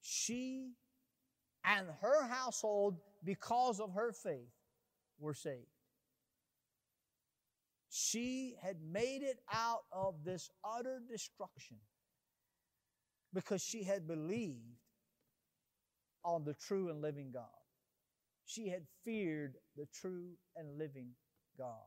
she 0.00 0.74
and 1.64 1.88
her 2.00 2.28
household, 2.28 2.98
because 3.24 3.80
of 3.80 3.94
her 3.94 4.12
faith, 4.12 4.52
were 5.18 5.34
saved. 5.34 5.66
She 7.90 8.54
had 8.62 8.76
made 8.80 9.22
it 9.22 9.40
out 9.52 9.82
of 9.90 10.14
this 10.24 10.48
utter 10.64 11.00
destruction 11.10 11.78
because 13.32 13.60
she 13.60 13.82
had 13.82 14.06
believed 14.06 14.78
on 16.24 16.44
the 16.44 16.54
true 16.54 16.90
and 16.90 17.02
living 17.02 17.32
God. 17.34 17.48
She 18.46 18.68
had 18.68 18.84
feared 19.04 19.54
the 19.76 19.86
true 20.00 20.34
and 20.54 20.78
living 20.78 21.08
God. 21.58 21.86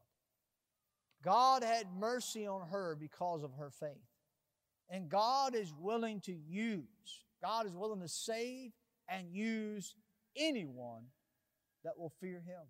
God 1.24 1.64
had 1.64 1.88
mercy 1.98 2.48
on 2.48 2.68
her 2.70 2.96
because 3.00 3.44
of 3.44 3.52
her 3.58 3.70
faith. 3.70 3.90
And 4.90 5.10
God 5.10 5.56
is 5.56 5.74
willing 5.78 6.22
to 6.22 6.34
use, 6.34 7.26
God 7.44 7.66
is 7.66 7.76
willing 7.76 8.02
to 8.02 8.08
save 8.08 8.72
and 9.10 9.32
use 9.32 9.96
anyone 10.38 11.04
that 11.84 11.98
will 11.98 12.14
fear 12.22 12.42
Him. 12.46 12.62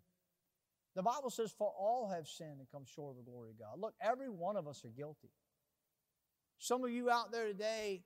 The 0.95 1.03
Bible 1.03 1.29
says, 1.29 1.53
For 1.55 1.71
all 1.77 2.09
have 2.13 2.27
sinned 2.27 2.59
and 2.59 2.67
come 2.71 2.83
short 2.85 3.11
of 3.11 3.23
the 3.23 3.29
glory 3.29 3.51
of 3.51 3.59
God. 3.59 3.79
Look, 3.79 3.93
every 4.01 4.29
one 4.29 4.55
of 4.55 4.67
us 4.67 4.83
are 4.83 4.89
guilty. 4.89 5.29
Some 6.57 6.83
of 6.83 6.89
you 6.89 7.09
out 7.09 7.31
there 7.31 7.45
today 7.45 8.03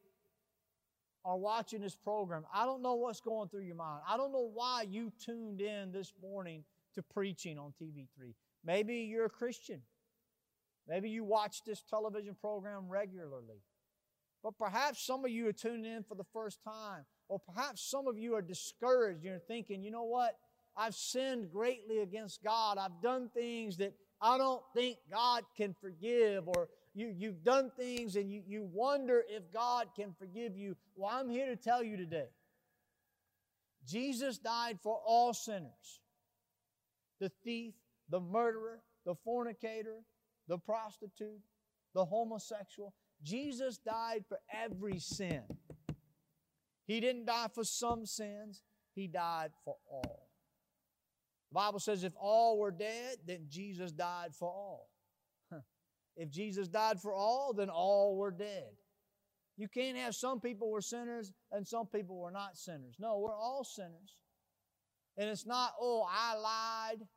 are 1.23 1.37
watching 1.37 1.81
this 1.81 1.95
program. 1.95 2.43
I 2.53 2.65
don't 2.65 2.81
know 2.81 2.95
what's 2.95 3.21
going 3.21 3.47
through 3.47 3.61
your 3.61 3.75
mind. 3.75 4.01
I 4.07 4.17
don't 4.17 4.33
know 4.33 4.49
why 4.53 4.85
you 4.89 5.11
tuned 5.23 5.61
in 5.61 5.91
this 5.91 6.11
morning 6.21 6.63
to 6.95 7.01
preaching 7.01 7.57
on 7.57 7.73
TV3. 7.81 8.33
Maybe 8.63 8.95
you're 8.95 9.25
a 9.25 9.29
Christian. 9.29 9.81
Maybe 10.87 11.09
you 11.09 11.23
watch 11.23 11.63
this 11.65 11.81
television 11.89 12.35
program 12.39 12.89
regularly. 12.89 13.61
But 14.43 14.57
perhaps 14.57 15.05
some 15.05 15.23
of 15.23 15.31
you 15.31 15.47
are 15.47 15.53
tuning 15.53 15.85
in 15.85 16.03
for 16.03 16.15
the 16.15 16.25
first 16.33 16.63
time. 16.63 17.05
Or 17.27 17.39
perhaps 17.39 17.89
some 17.89 18.07
of 18.07 18.17
you 18.17 18.35
are 18.35 18.41
discouraged. 18.41 19.23
You're 19.23 19.39
thinking, 19.39 19.83
you 19.83 19.91
know 19.91 20.03
what? 20.03 20.37
I've 20.75 20.95
sinned 20.95 21.51
greatly 21.51 21.99
against 21.99 22.43
God. 22.43 22.77
I've 22.77 23.01
done 23.01 23.29
things 23.33 23.77
that 23.77 23.93
I 24.21 24.37
don't 24.37 24.63
think 24.75 24.97
God 25.09 25.43
can 25.55 25.75
forgive. 25.79 26.47
Or 26.47 26.69
you, 26.93 27.13
you've 27.15 27.43
done 27.43 27.71
things 27.77 28.15
and 28.15 28.31
you, 28.31 28.41
you 28.47 28.67
wonder 28.71 29.23
if 29.29 29.51
God 29.53 29.87
can 29.95 30.13
forgive 30.17 30.55
you. 30.55 30.75
Well, 30.95 31.11
I'm 31.13 31.29
here 31.29 31.47
to 31.47 31.55
tell 31.55 31.83
you 31.83 31.97
today 31.97 32.27
Jesus 33.87 34.37
died 34.37 34.79
for 34.81 34.99
all 35.05 35.33
sinners 35.33 36.01
the 37.19 37.31
thief, 37.43 37.75
the 38.11 38.19
murderer, 38.19 38.81
the 39.05 39.15
fornicator, 39.15 40.03
the 40.47 40.57
prostitute, 40.57 41.41
the 41.95 42.05
homosexual. 42.05 42.93
Jesus 43.23 43.77
died 43.77 44.25
for 44.27 44.39
every 44.53 44.99
sin. 44.99 45.41
He 46.85 46.99
didn't 46.99 47.25
die 47.25 47.47
for 47.53 47.63
some 47.63 48.05
sins, 48.05 48.61
He 48.93 49.07
died 49.07 49.51
for 49.63 49.77
all. 49.89 50.27
The 51.51 51.55
Bible 51.55 51.79
says 51.79 52.03
if 52.03 52.13
all 52.19 52.59
were 52.59 52.71
dead, 52.71 53.17
then 53.25 53.45
Jesus 53.49 53.91
died 53.91 54.35
for 54.37 54.49
all. 54.49 54.89
If 56.17 56.29
Jesus 56.29 56.67
died 56.67 57.01
for 57.01 57.13
all, 57.13 57.53
then 57.53 57.69
all 57.69 58.17
were 58.17 58.31
dead. 58.31 58.69
You 59.57 59.67
can't 59.67 59.97
have 59.97 60.15
some 60.15 60.39
people 60.39 60.69
were 60.69 60.81
sinners 60.81 61.31
and 61.51 61.67
some 61.67 61.87
people 61.87 62.17
were 62.17 62.31
not 62.31 62.57
sinners. 62.57 62.95
No, 62.99 63.19
we're 63.19 63.35
all 63.35 63.63
sinners. 63.63 64.15
And 65.17 65.29
it's 65.29 65.45
not, 65.45 65.73
oh, 65.79 66.05
I 66.09 66.35
lied 66.35 67.07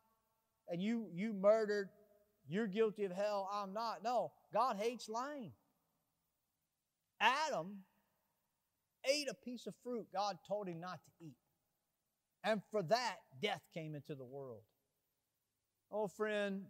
and 0.69 0.83
you, 0.83 1.07
you 1.13 1.33
murdered, 1.33 1.89
you're 2.49 2.67
guilty 2.67 3.05
of 3.05 3.13
hell, 3.13 3.49
I'm 3.53 3.73
not. 3.73 4.03
No, 4.03 4.33
God 4.53 4.77
hates 4.79 5.09
lying. 5.09 5.53
Adam 7.21 7.79
ate 9.09 9.29
a 9.31 9.35
piece 9.35 9.67
of 9.67 9.75
fruit 9.83 10.07
God 10.13 10.37
told 10.47 10.69
him 10.69 10.81
not 10.81 11.01
to 11.05 11.27
eat. 11.27 11.37
And 12.43 12.61
for 12.71 12.83
that, 12.83 13.17
death 13.43 13.63
came 13.73 13.95
into 13.95 14.15
the 14.15 14.25
world. 14.25 14.63
Oh, 15.91 16.09
friend, 16.09 16.63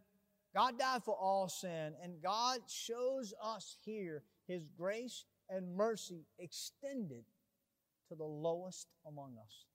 God 0.54 0.78
died 0.78 1.02
for 1.02 1.16
all 1.16 1.48
sin, 1.48 1.94
and 2.02 2.22
God 2.22 2.60
shows 2.68 3.34
us 3.42 3.76
here 3.84 4.22
His 4.46 4.66
grace 4.78 5.24
and 5.50 5.74
mercy 5.74 6.26
extended 6.38 7.24
to 8.08 8.14
the 8.14 8.24
lowest 8.24 8.86
among 9.06 9.34
us, 9.42 9.66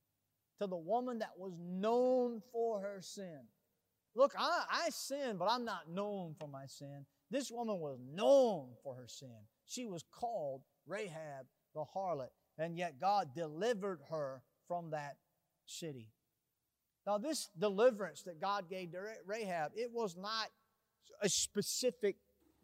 to 0.62 0.68
the 0.68 0.78
woman 0.78 1.20
that 1.20 1.38
was 1.38 1.54
known 1.60 2.42
for 2.52 2.80
her 2.80 3.02
sin. 3.02 3.42
Look, 4.16 4.34
I, 4.38 4.64
I 4.70 4.90
sin, 4.90 5.38
but 5.38 5.50
I'm 5.50 5.66
not 5.66 5.90
known 5.90 6.36
for 6.40 6.48
my 6.48 6.66
sin. 6.66 7.06
This 7.30 7.52
woman 7.52 7.80
was 7.80 8.00
known 8.12 8.70
for 8.84 8.96
her 8.96 9.08
sin. 9.08 9.38
She 9.66 9.86
was 9.86 10.04
called 10.12 10.62
Rahab 10.88 11.46
the 11.76 11.86
harlot, 11.96 12.30
and 12.58 12.76
yet 12.76 13.00
God 13.00 13.30
delivered 13.36 14.00
her 14.10 14.42
from 14.68 14.92
that 14.92 15.18
city. 15.66 16.10
Now, 17.06 17.18
this 17.18 17.50
deliverance 17.58 18.24
that 18.24 18.42
God 18.42 18.70
gave 18.70 18.92
to 18.92 19.00
Rahab, 19.26 19.72
it 19.76 19.92
was 19.94 20.16
not 20.18 20.48
a 21.22 21.30
specific 21.30 22.18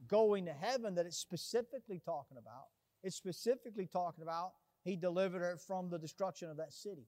going 0.07 0.45
to 0.45 0.53
heaven 0.53 0.95
that 0.95 1.05
it's 1.05 1.17
specifically 1.17 2.01
talking 2.03 2.37
about. 2.37 2.65
It's 3.03 3.15
specifically 3.15 3.87
talking 3.87 4.23
about 4.23 4.53
he 4.83 4.95
delivered 4.95 5.39
her 5.39 5.57
from 5.57 5.89
the 5.89 5.97
destruction 5.97 6.49
of 6.49 6.57
that 6.57 6.73
city. 6.73 7.07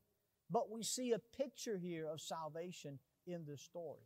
But 0.49 0.71
we 0.71 0.83
see 0.83 1.11
a 1.11 1.19
picture 1.19 1.77
here 1.77 2.07
of 2.07 2.21
salvation 2.21 2.99
in 3.25 3.43
this 3.45 3.61
story 3.61 4.01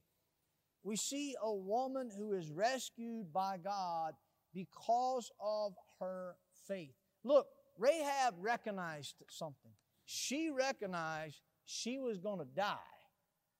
we 0.83 0.95
see 0.95 1.35
a 1.41 1.53
woman 1.53 2.09
who 2.15 2.33
is 2.33 2.49
rescued 2.51 3.31
by 3.31 3.57
God 3.57 4.13
because 4.53 5.31
of 5.39 5.73
her 5.99 6.35
faith. 6.67 6.95
Look, 7.23 7.47
Rahab 7.77 8.35
recognized 8.39 9.15
something. 9.29 9.71
She 10.05 10.49
recognized 10.49 11.39
she 11.65 11.99
was 11.99 12.17
going 12.17 12.39
to 12.39 12.45
die 12.45 12.77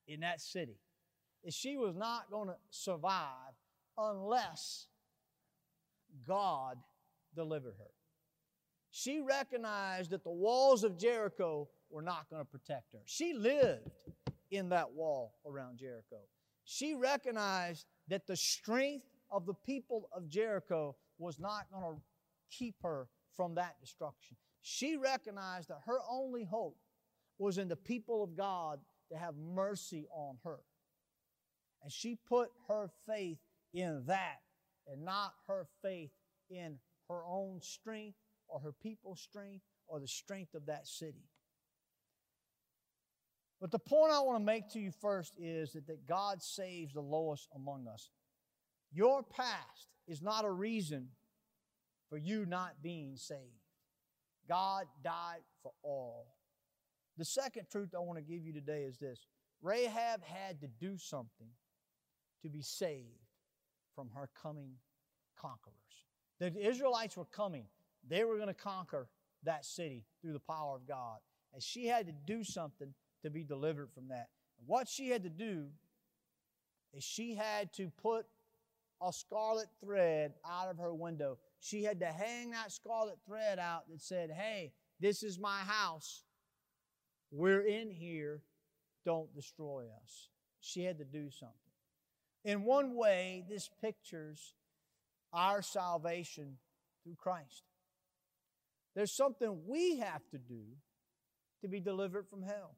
in 0.08 0.22
that 0.22 0.42
city. 0.42 0.80
She 1.50 1.78
was 1.78 1.96
not 1.96 2.30
going 2.30 2.50
to 2.50 2.56
survive 2.70 3.54
unless 3.98 4.88
God 6.28 6.78
delivered 7.36 7.76
her. 7.78 7.92
She 8.92 9.22
recognized 9.22 10.12
that 10.12 10.24
the 10.24 10.32
walls 10.32 10.84
of 10.84 10.98
Jericho 10.98 11.70
were 11.90 12.02
not 12.02 12.30
going 12.30 12.42
to 12.42 12.48
protect 12.50 12.94
her. 12.94 13.00
She 13.06 13.34
lived 13.34 13.90
in 14.52 14.70
that 14.70 14.92
wall 14.92 15.36
around 15.46 15.78
Jericho. 15.78 16.20
She 16.74 16.94
recognized 16.94 17.86
that 18.08 18.28
the 18.28 18.38
strength 18.38 19.06
of 19.30 19.46
the 19.46 19.54
people 19.54 20.08
of 20.16 20.30
Jericho 20.30 20.96
was 21.18 21.38
not 21.38 21.70
going 21.70 21.98
to 21.98 22.02
keep 22.50 22.76
her 22.82 23.10
from 23.36 23.56
that 23.56 23.76
destruction. 23.82 24.38
She 24.62 24.96
recognized 24.96 25.68
that 25.68 25.82
her 25.86 26.00
only 26.10 26.46
hope 26.46 26.78
was 27.38 27.58
in 27.58 27.68
the 27.68 27.76
people 27.76 28.24
of 28.24 28.38
God 28.38 28.80
to 29.12 29.18
have 29.18 29.36
mercy 29.36 30.08
on 30.16 30.38
her. 30.46 30.60
And 31.84 31.92
she 31.92 32.16
put 32.16 32.48
her 32.70 32.90
faith 33.06 33.40
in 33.74 34.04
that 34.08 34.40
and 34.88 35.04
not 35.04 35.34
her 35.48 35.68
faith 35.82 36.12
in 36.50 36.80
her 37.10 37.22
own 37.28 37.60
strength 37.62 38.18
or 38.48 38.62
her 38.62 38.72
people's 38.72 39.20
strength 39.20 39.66
or 39.88 40.00
the 40.00 40.08
strength 40.08 40.54
of 40.56 40.68
that 40.68 40.88
city. 40.88 41.28
But 43.62 43.70
the 43.70 43.80
point 43.80 44.12
I 44.12 44.20
want 44.22 44.40
to 44.40 44.44
make 44.44 44.70
to 44.70 44.80
you 44.80 44.92
first 44.92 45.36
is 45.40 45.74
that, 45.74 45.86
that 45.86 46.08
God 46.08 46.42
saves 46.42 46.94
the 46.94 47.02
lowest 47.02 47.48
among 47.56 47.88
us. 47.88 48.10
Your 48.92 49.22
past 49.22 49.88
is 50.08 50.22
not 50.22 50.46
a 50.46 50.52
reason 50.52 51.10
for 52.10 52.18
you 52.18 52.46
not 52.48 52.82
being 52.82 53.16
saved. 53.16 53.40
God 54.50 54.86
died 55.04 55.44
for 55.62 55.72
all. 55.84 56.26
The 57.18 57.24
second 57.24 57.68
truth 57.72 57.94
I 57.96 58.00
want 58.00 58.18
to 58.18 58.24
give 58.24 58.44
you 58.44 58.52
today 58.52 58.82
is 58.82 58.98
this 58.98 59.28
Rahab 59.62 60.24
had 60.24 60.60
to 60.62 60.68
do 60.80 60.98
something 60.98 61.48
to 62.42 62.50
be 62.50 62.64
saved 62.64 63.06
from 63.94 64.10
her 64.16 64.28
coming 64.42 64.72
conquerors. 65.40 65.76
The 66.40 66.68
Israelites 66.68 67.16
were 67.16 67.26
coming, 67.26 67.66
they 68.10 68.24
were 68.24 68.38
going 68.38 68.48
to 68.48 68.56
conquer 68.56 69.08
that 69.44 69.66
city 69.66 70.04
through 70.22 70.34
the 70.34 70.40
power 70.40 70.76
of 70.76 70.88
God. 70.88 71.20
And 71.54 71.62
she 71.62 71.86
had 71.86 72.08
to 72.08 72.14
do 72.26 72.44
something 72.44 72.94
to 73.24 73.30
be 73.30 73.44
delivered 73.44 73.90
from 73.94 74.10
that. 74.10 74.30
what 74.66 74.88
she 74.88 75.10
had 75.10 75.24
to 75.24 75.30
do 75.30 75.68
is 76.94 77.04
she 77.04 77.36
had 77.36 77.74
to 77.74 77.90
put 78.02 78.26
a 79.02 79.12
scarlet 79.12 79.68
thread 79.84 80.34
out 80.48 80.70
of 80.70 80.78
her 80.78 80.94
window. 80.94 81.38
She 81.60 81.84
had 81.84 82.00
to 82.02 82.08
hang 82.08 82.52
that 82.52 82.72
scarlet 82.72 83.18
thread 83.26 83.58
out 83.58 83.90
that 83.90 84.02
said, 84.02 84.30
Hey, 84.30 84.74
this 85.00 85.24
is 85.24 85.40
my 85.40 85.60
house. 85.60 86.24
We're 87.32 87.66
in 87.66 87.90
here. 87.90 88.42
Don't 89.06 89.34
destroy 89.34 89.86
us. 90.04 90.30
She 90.60 90.84
had 90.84 91.00
to 91.00 91.06
do 91.06 91.32
something. 91.32 91.56
In 92.44 92.64
one 92.64 92.96
way, 92.96 93.44
this 93.50 93.70
pictures 93.82 94.54
our 95.34 95.62
salvation 95.62 96.58
through 97.04 97.16
Christ. 97.16 97.64
There's 98.96 99.12
something 99.12 99.62
we 99.66 99.98
have 100.00 100.22
to 100.32 100.38
do 100.38 100.62
to 101.62 101.68
be 101.68 101.80
delivered 101.80 102.28
from 102.28 102.44
hell. 102.44 102.76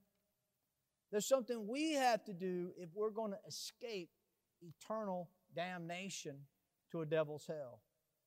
There's 1.14 1.28
something 1.28 1.68
we 1.68 1.94
have 1.94 2.26
to 2.26 2.34
do 2.34 2.72
if 2.76 2.90
we're 2.96 3.12
going 3.12 3.34
to 3.34 3.40
escape 3.48 4.10
eternal 4.64 5.30
damnation 5.56 6.38
to 6.92 7.02
a 7.02 7.06
devil's 7.06 7.46
hell. 7.46 7.82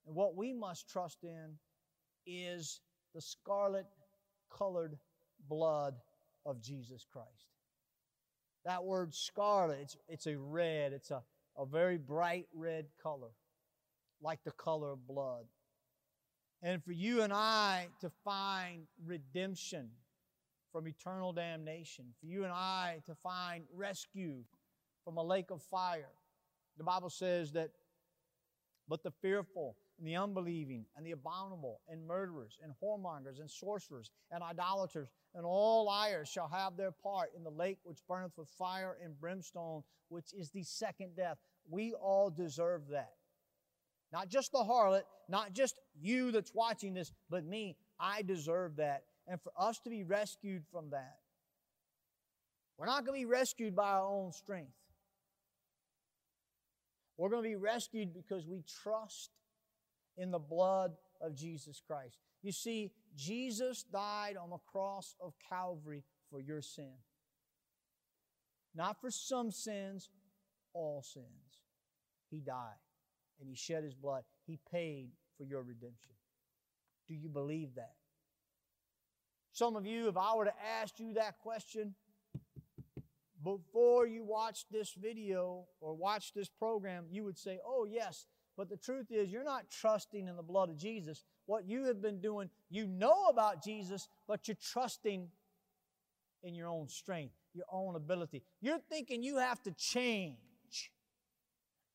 And 0.06 0.14
what 0.14 0.36
we 0.36 0.52
must 0.52 0.88
trust 0.88 1.24
in 1.24 1.54
is 2.28 2.80
the 3.12 3.20
scarlet 3.20 3.86
colored 4.56 4.96
blood 5.48 5.96
of 6.44 6.62
Jesus 6.62 7.04
Christ. 7.12 7.48
That 8.64 8.84
word 8.84 9.12
scarlet, 9.12 9.80
it's, 9.80 9.96
it's 10.08 10.26
a 10.28 10.38
red, 10.38 10.92
it's 10.92 11.10
a, 11.10 11.24
a 11.58 11.66
very 11.66 11.98
bright 11.98 12.46
red 12.54 12.86
color, 13.02 13.32
like 14.22 14.44
the 14.44 14.52
color 14.52 14.92
of 14.92 15.08
blood. 15.08 15.46
And 16.62 16.84
for 16.84 16.92
you 16.92 17.22
and 17.22 17.32
I 17.32 17.88
to 18.00 18.12
find 18.22 18.82
redemption 19.04 19.88
from 20.76 20.88
eternal 20.88 21.33
damnation, 21.33 22.04
for 22.21 22.26
you 22.26 22.45
and 22.45 22.52
I 22.52 22.99
to 23.06 23.14
find 23.14 23.64
rescue 23.75 24.45
from 25.06 25.16
a 25.16 25.23
lake 25.23 25.50
of 25.50 25.62
fire, 25.62 26.12
the 26.76 26.84
Bible 26.84 27.08
says 27.08 27.52
that, 27.52 27.71
but 28.86 29.02
the 29.02 29.10
fearful 29.10 29.75
and 29.99 30.06
the 30.06 30.17
unbelieving 30.17 30.84
and 30.95 31.06
the 31.06 31.12
abominable 31.12 31.80
and 31.89 32.06
murderers 32.06 32.58
and 32.62 32.75
whoremongers 32.82 33.41
and 33.41 33.50
sorcerers 33.50 34.10
and 34.30 34.43
idolaters 34.43 35.08
and 35.34 35.47
all 35.47 35.86
liars 35.86 36.28
shall 36.28 36.49
have 36.49 36.76
their 36.76 36.93
part 36.93 37.30
in 37.34 37.43
the 37.43 37.49
lake 37.49 37.78
which 37.84 38.00
burneth 38.06 38.36
with 38.36 38.50
fire 38.58 38.99
and 39.02 39.19
brimstone, 39.19 39.82
which 40.10 40.34
is 40.34 40.50
the 40.50 40.62
second 40.62 41.17
death. 41.17 41.39
We 41.71 41.95
all 41.95 42.28
deserve 42.28 42.89
that. 42.91 43.15
Not 44.12 44.28
just 44.28 44.52
the 44.52 44.58
harlot, 44.58 45.04
not 45.26 45.54
just 45.54 45.78
you 45.99 46.32
that's 46.32 46.52
watching 46.54 46.93
this, 46.93 47.12
but 47.30 47.47
me. 47.47 47.78
I 47.99 48.21
deserve 48.21 48.76
that. 48.76 49.04
And 49.26 49.41
for 49.41 49.52
us 49.58 49.78
to 49.80 49.91
be 49.91 50.04
rescued 50.04 50.65
from 50.71 50.91
that, 50.91 51.17
we're 52.78 52.86
not 52.86 53.04
going 53.04 53.19
to 53.19 53.26
be 53.26 53.30
rescued 53.30 53.75
by 53.75 53.91
our 53.91 54.06
own 54.06 54.32
strength. 54.32 54.73
We're 57.17 57.30
going 57.30 57.43
to 57.43 57.49
be 57.49 57.56
rescued 57.56 58.12
because 58.12 58.47
we 58.47 58.62
trust 58.82 59.30
in 60.19 60.30
the 60.30 60.39
blood 60.39 60.93
of 61.21 61.34
Jesus 61.34 61.80
Christ. 61.86 62.19
You 62.43 62.52
see, 62.52 62.93
Jesus 63.17 63.82
died 63.82 64.36
on 64.36 64.50
the 64.50 64.58
cross 64.71 65.15
of 65.21 65.32
Calvary 65.49 66.04
for 66.30 66.41
your 66.41 66.60
sin. 66.60 66.93
Not 68.75 69.00
for 69.00 69.10
some 69.10 69.50
sins, 69.50 70.10
all 70.75 71.02
sins. 71.02 71.25
He 72.30 72.41
died 72.41 72.76
and 73.41 73.49
He 73.49 73.54
shed 73.54 73.84
His 73.84 73.95
blood. 73.95 74.25
He 74.47 74.58
paid 74.71 75.08
for 75.39 75.45
your 75.45 75.62
redemption. 75.62 76.12
Do 77.08 77.15
you 77.15 77.28
believe 77.28 77.75
that? 77.76 77.95
Some 79.56 79.75
of 79.75 79.86
you, 79.86 80.08
if 80.08 80.19
I 80.19 80.36
were 80.36 80.45
to 80.45 80.54
ask 80.82 81.00
you 81.00 81.14
that 81.14 81.38
question 81.38 81.95
before 83.42 84.06
you 84.06 84.23
watched 84.23 84.66
this 84.71 84.92
video 84.92 85.64
or 85.80 85.95
watched 85.95 86.34
this 86.34 86.50
program, 86.50 87.06
you 87.10 87.25
would 87.25 87.38
say, 87.38 87.58
Oh, 87.64 87.86
yes, 87.86 88.26
but 88.58 88.69
the 88.69 88.76
truth 88.76 89.06
is, 89.10 89.30
you're 89.30 89.45
not 89.45 89.71
trusting 89.71 90.28
in 90.28 90.36
the 90.36 90.42
blood 90.42 90.69
of 90.69 90.76
Jesus. 90.76 91.25
What 91.47 91.66
you 91.66 91.84
have 91.84 92.02
been 92.02 92.21
doing, 92.21 92.50
you 92.69 92.86
know 92.86 93.28
about 93.30 93.64
Jesus, 93.64 94.10
but 94.28 94.47
you're 94.47 94.58
trusting 94.62 95.26
in 96.42 96.54
your 96.54 96.69
own 96.69 96.86
strength, 96.86 97.32
your 97.54 97.64
own 97.73 97.97
ability. 97.97 98.42
You're 98.60 98.82
thinking 98.90 99.23
you 99.23 99.38
have 99.38 99.62
to 99.62 99.71
change 99.71 100.36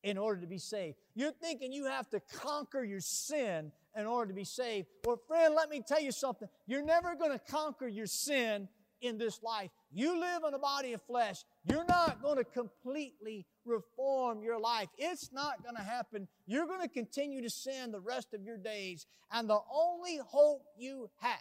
in 0.04 0.18
order 0.18 0.42
to 0.42 0.48
be 0.48 0.58
saved. 0.58 0.98
You're 1.16 1.32
thinking 1.32 1.72
you 1.72 1.86
have 1.86 2.10
to 2.10 2.20
conquer 2.20 2.84
your 2.84 3.02
sin 3.02 3.72
in 3.96 4.06
order 4.06 4.30
to 4.30 4.36
be 4.36 4.44
saved. 4.44 4.88
Well, 5.06 5.20
friend, 5.28 5.54
let 5.54 5.70
me 5.70 5.82
tell 5.86 6.02
you 6.02 6.12
something. 6.12 6.48
You're 6.66 6.84
never 6.84 7.16
going 7.16 7.32
to 7.32 7.40
conquer 7.40 7.88
your 7.88 8.08
sin 8.08 8.68
in 9.02 9.18
this 9.18 9.42
life. 9.44 9.72
You 9.92 10.20
live 10.20 10.44
in 10.48 10.54
a 10.54 10.60
body 10.60 10.94
of 10.94 11.02
flesh. 11.02 11.44
You're 11.66 11.86
not 11.86 12.22
going 12.22 12.38
to 12.38 12.44
completely 12.44 13.46
reform 13.66 14.44
your 14.44 14.60
life. 14.60 14.88
It's 14.98 15.32
not 15.34 15.64
going 15.64 15.76
to 15.76 15.82
happen. 15.82 16.28
You're 16.46 16.68
going 16.68 16.82
to 16.82 16.88
continue 16.88 17.42
to 17.42 17.50
sin 17.50 17.92
the 17.92 18.00
rest 18.00 18.34
of 18.34 18.44
your 18.44 18.58
days. 18.58 19.06
And 19.32 19.50
the 19.50 19.60
only 19.74 20.20
hope 20.26 20.64
you 20.78 21.10
have 21.20 21.40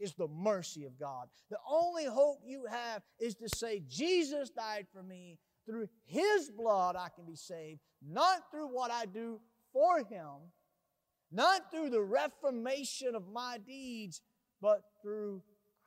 is 0.00 0.14
the 0.14 0.28
mercy 0.28 0.84
of 0.84 0.98
God. 0.98 1.28
The 1.50 1.58
only 1.68 2.04
hope 2.04 2.38
you 2.44 2.64
have 2.70 3.02
is 3.18 3.34
to 3.36 3.48
say, 3.48 3.82
Jesus 3.88 4.50
died 4.50 4.86
for 4.92 5.02
me. 5.02 5.38
Through 5.68 5.88
His 6.06 6.50
blood, 6.50 6.96
I 6.96 7.08
can 7.14 7.26
be 7.26 7.36
saved, 7.36 7.80
not 8.00 8.50
through 8.50 8.68
what 8.68 8.90
I 8.90 9.04
do 9.06 9.40
for 9.72 9.98
Him, 9.98 10.50
not 11.30 11.70
through 11.70 11.90
the 11.90 12.00
reformation 12.00 13.14
of 13.14 13.28
my 13.30 13.58
deeds, 13.66 14.22
but 14.62 14.82
through 15.02 15.42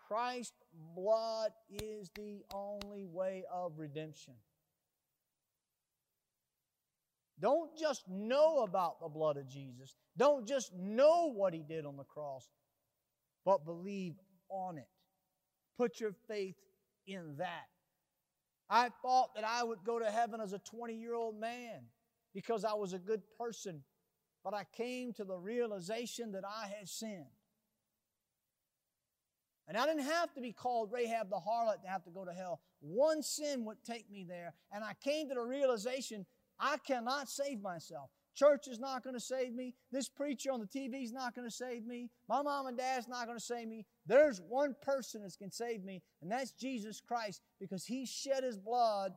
Christ's 0.08 0.62
blood 0.96 1.52
is 1.70 2.10
the 2.16 2.44
only 2.54 3.06
way 3.06 3.44
of 3.52 3.74
redemption. 3.78 4.34
Don't 7.40 7.76
just 7.76 8.04
know 8.08 8.60
about 8.60 9.00
the 9.02 9.10
blood 9.10 9.38
of 9.38 9.50
Jesus. 9.50 9.96
Don't 10.16 10.48
just 10.48 10.72
know 10.76 11.32
what 11.34 11.54
he 11.54 11.64
did 11.64 11.86
on 11.86 11.98
the 11.98 12.04
cross, 12.04 12.48
but 13.44 13.66
believe 13.66 14.14
on 14.50 14.78
it. 14.78 14.88
Put 15.78 16.00
your 16.00 16.14
faith 16.28 16.56
in 17.08 17.38
that. 17.38 17.68
I 18.74 18.90
thought 19.02 19.36
that 19.36 19.44
I 19.44 19.64
would 19.64 19.84
go 19.84 20.00
to 20.00 20.10
heaven 20.10 20.40
as 20.40 20.54
a 20.54 20.60
20 20.60 20.96
year 20.96 21.14
old 21.14 21.38
man 21.38 21.82
because 22.34 22.64
I 22.64 22.74
was 22.74 22.94
a 22.94 23.00
good 23.00 23.22
person, 23.38 23.84
but 24.46 24.54
I 24.54 24.64
came 24.76 25.12
to 25.14 25.26
the 25.26 25.38
realization 25.38 26.32
that 26.32 26.46
I 26.46 26.68
had 26.68 26.88
sinned. 26.88 27.26
And 29.68 29.78
I 29.78 29.86
didn't 29.86 30.06
have 30.06 30.34
to 30.34 30.42
be 30.42 30.54
called 30.54 30.92
Rahab 30.92 31.30
the 31.30 31.36
harlot 31.36 31.82
to 31.84 31.90
have 31.90 32.04
to 32.06 32.10
go 32.12 32.24
to 32.24 32.32
hell. 32.32 32.62
One 32.80 33.22
sin 33.22 33.66
would 33.66 33.84
take 33.84 34.10
me 34.10 34.26
there. 34.28 34.54
And 34.72 34.84
I 34.84 34.94
came 35.04 35.28
to 35.30 35.36
the 35.36 35.42
realization 35.42 36.26
I 36.58 36.78
cannot 36.78 37.30
save 37.30 37.62
myself. 37.62 38.10
Church 38.36 38.68
is 38.68 38.80
not 38.80 39.04
going 39.04 39.14
to 39.14 39.20
save 39.20 39.54
me. 39.54 39.74
This 39.92 40.08
preacher 40.08 40.52
on 40.52 40.60
the 40.60 40.66
TV 40.66 41.04
is 41.04 41.12
not 41.12 41.36
going 41.36 41.48
to 41.48 41.54
save 41.54 41.86
me. 41.86 42.10
My 42.30 42.42
mom 42.42 42.68
and 42.68 42.78
dad's 42.78 43.08
not 43.08 43.26
going 43.26 43.38
to 43.38 43.44
save 43.44 43.68
me. 43.68 43.86
There's 44.06 44.42
one 44.48 44.76
person 44.82 45.22
that 45.24 45.38
can 45.38 45.52
save 45.52 45.84
me, 45.84 46.02
and 46.22 46.32
that's 46.32 46.52
Jesus 46.52 47.02
Christ 47.02 47.42
because 47.60 47.86
he 47.86 48.06
shed 48.06 48.44
his 48.44 48.58
blood 48.58 49.14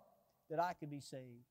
that 0.50 0.60
I 0.60 0.72
could 0.72 0.90
be 0.90 1.00
saved. 1.00 1.46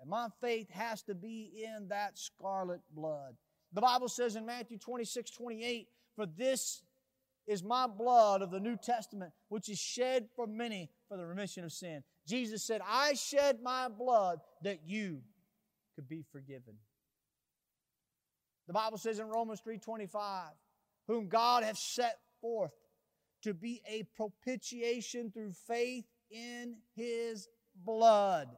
And 0.00 0.10
my 0.10 0.28
faith 0.40 0.68
has 0.70 1.02
to 1.04 1.14
be 1.14 1.64
in 1.64 1.88
that 1.88 2.18
scarlet 2.18 2.80
blood. 2.92 3.36
The 3.72 3.80
Bible 3.80 4.08
says 4.08 4.36
in 4.36 4.44
Matthew 4.44 4.78
26, 4.78 5.30
28, 5.30 5.86
For 6.16 6.26
this 6.26 6.82
is 7.46 7.62
my 7.62 7.86
blood 7.86 8.42
of 8.42 8.50
the 8.50 8.60
New 8.60 8.76
Testament, 8.76 9.32
which 9.48 9.68
is 9.68 9.78
shed 9.78 10.28
for 10.34 10.46
many 10.46 10.90
for 11.08 11.16
the 11.16 11.26
remission 11.26 11.64
of 11.64 11.72
sin. 11.72 12.02
Jesus 12.26 12.64
said, 12.64 12.80
I 12.86 13.14
shed 13.14 13.60
my 13.62 13.88
blood 13.88 14.40
that 14.62 14.80
you 14.84 15.22
could 15.94 16.08
be 16.08 16.24
forgiven. 16.32 16.74
The 18.66 18.72
Bible 18.72 18.98
says 18.98 19.18
in 19.18 19.26
Romans 19.26 19.60
3:25, 19.60 20.56
whom 21.06 21.28
God 21.28 21.64
hath 21.64 21.78
set 21.78 22.20
forth 22.40 22.72
to 23.42 23.54
be 23.54 23.82
a 23.86 24.04
propitiation 24.16 25.30
through 25.30 25.52
faith 25.52 26.06
in 26.30 26.76
his 26.94 27.48
blood, 27.74 28.56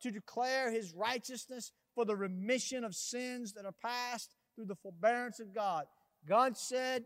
to 0.00 0.10
declare 0.10 0.70
his 0.70 0.92
righteousness 0.92 1.72
for 1.94 2.04
the 2.04 2.16
remission 2.16 2.84
of 2.84 2.94
sins 2.94 3.52
that 3.52 3.64
are 3.64 3.72
past 3.72 4.34
through 4.54 4.66
the 4.66 4.74
forbearance 4.76 5.40
of 5.40 5.54
God. 5.54 5.86
God 6.26 6.56
said 6.56 7.04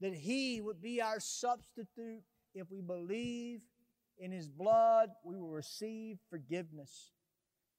that 0.00 0.14
he 0.14 0.60
would 0.60 0.80
be 0.80 1.02
our 1.02 1.20
substitute 1.20 2.22
if 2.54 2.70
we 2.70 2.80
believe 2.80 3.60
in 4.18 4.32
his 4.32 4.48
blood, 4.48 5.10
we 5.24 5.36
will 5.36 5.50
receive 5.50 6.18
forgiveness. 6.30 7.12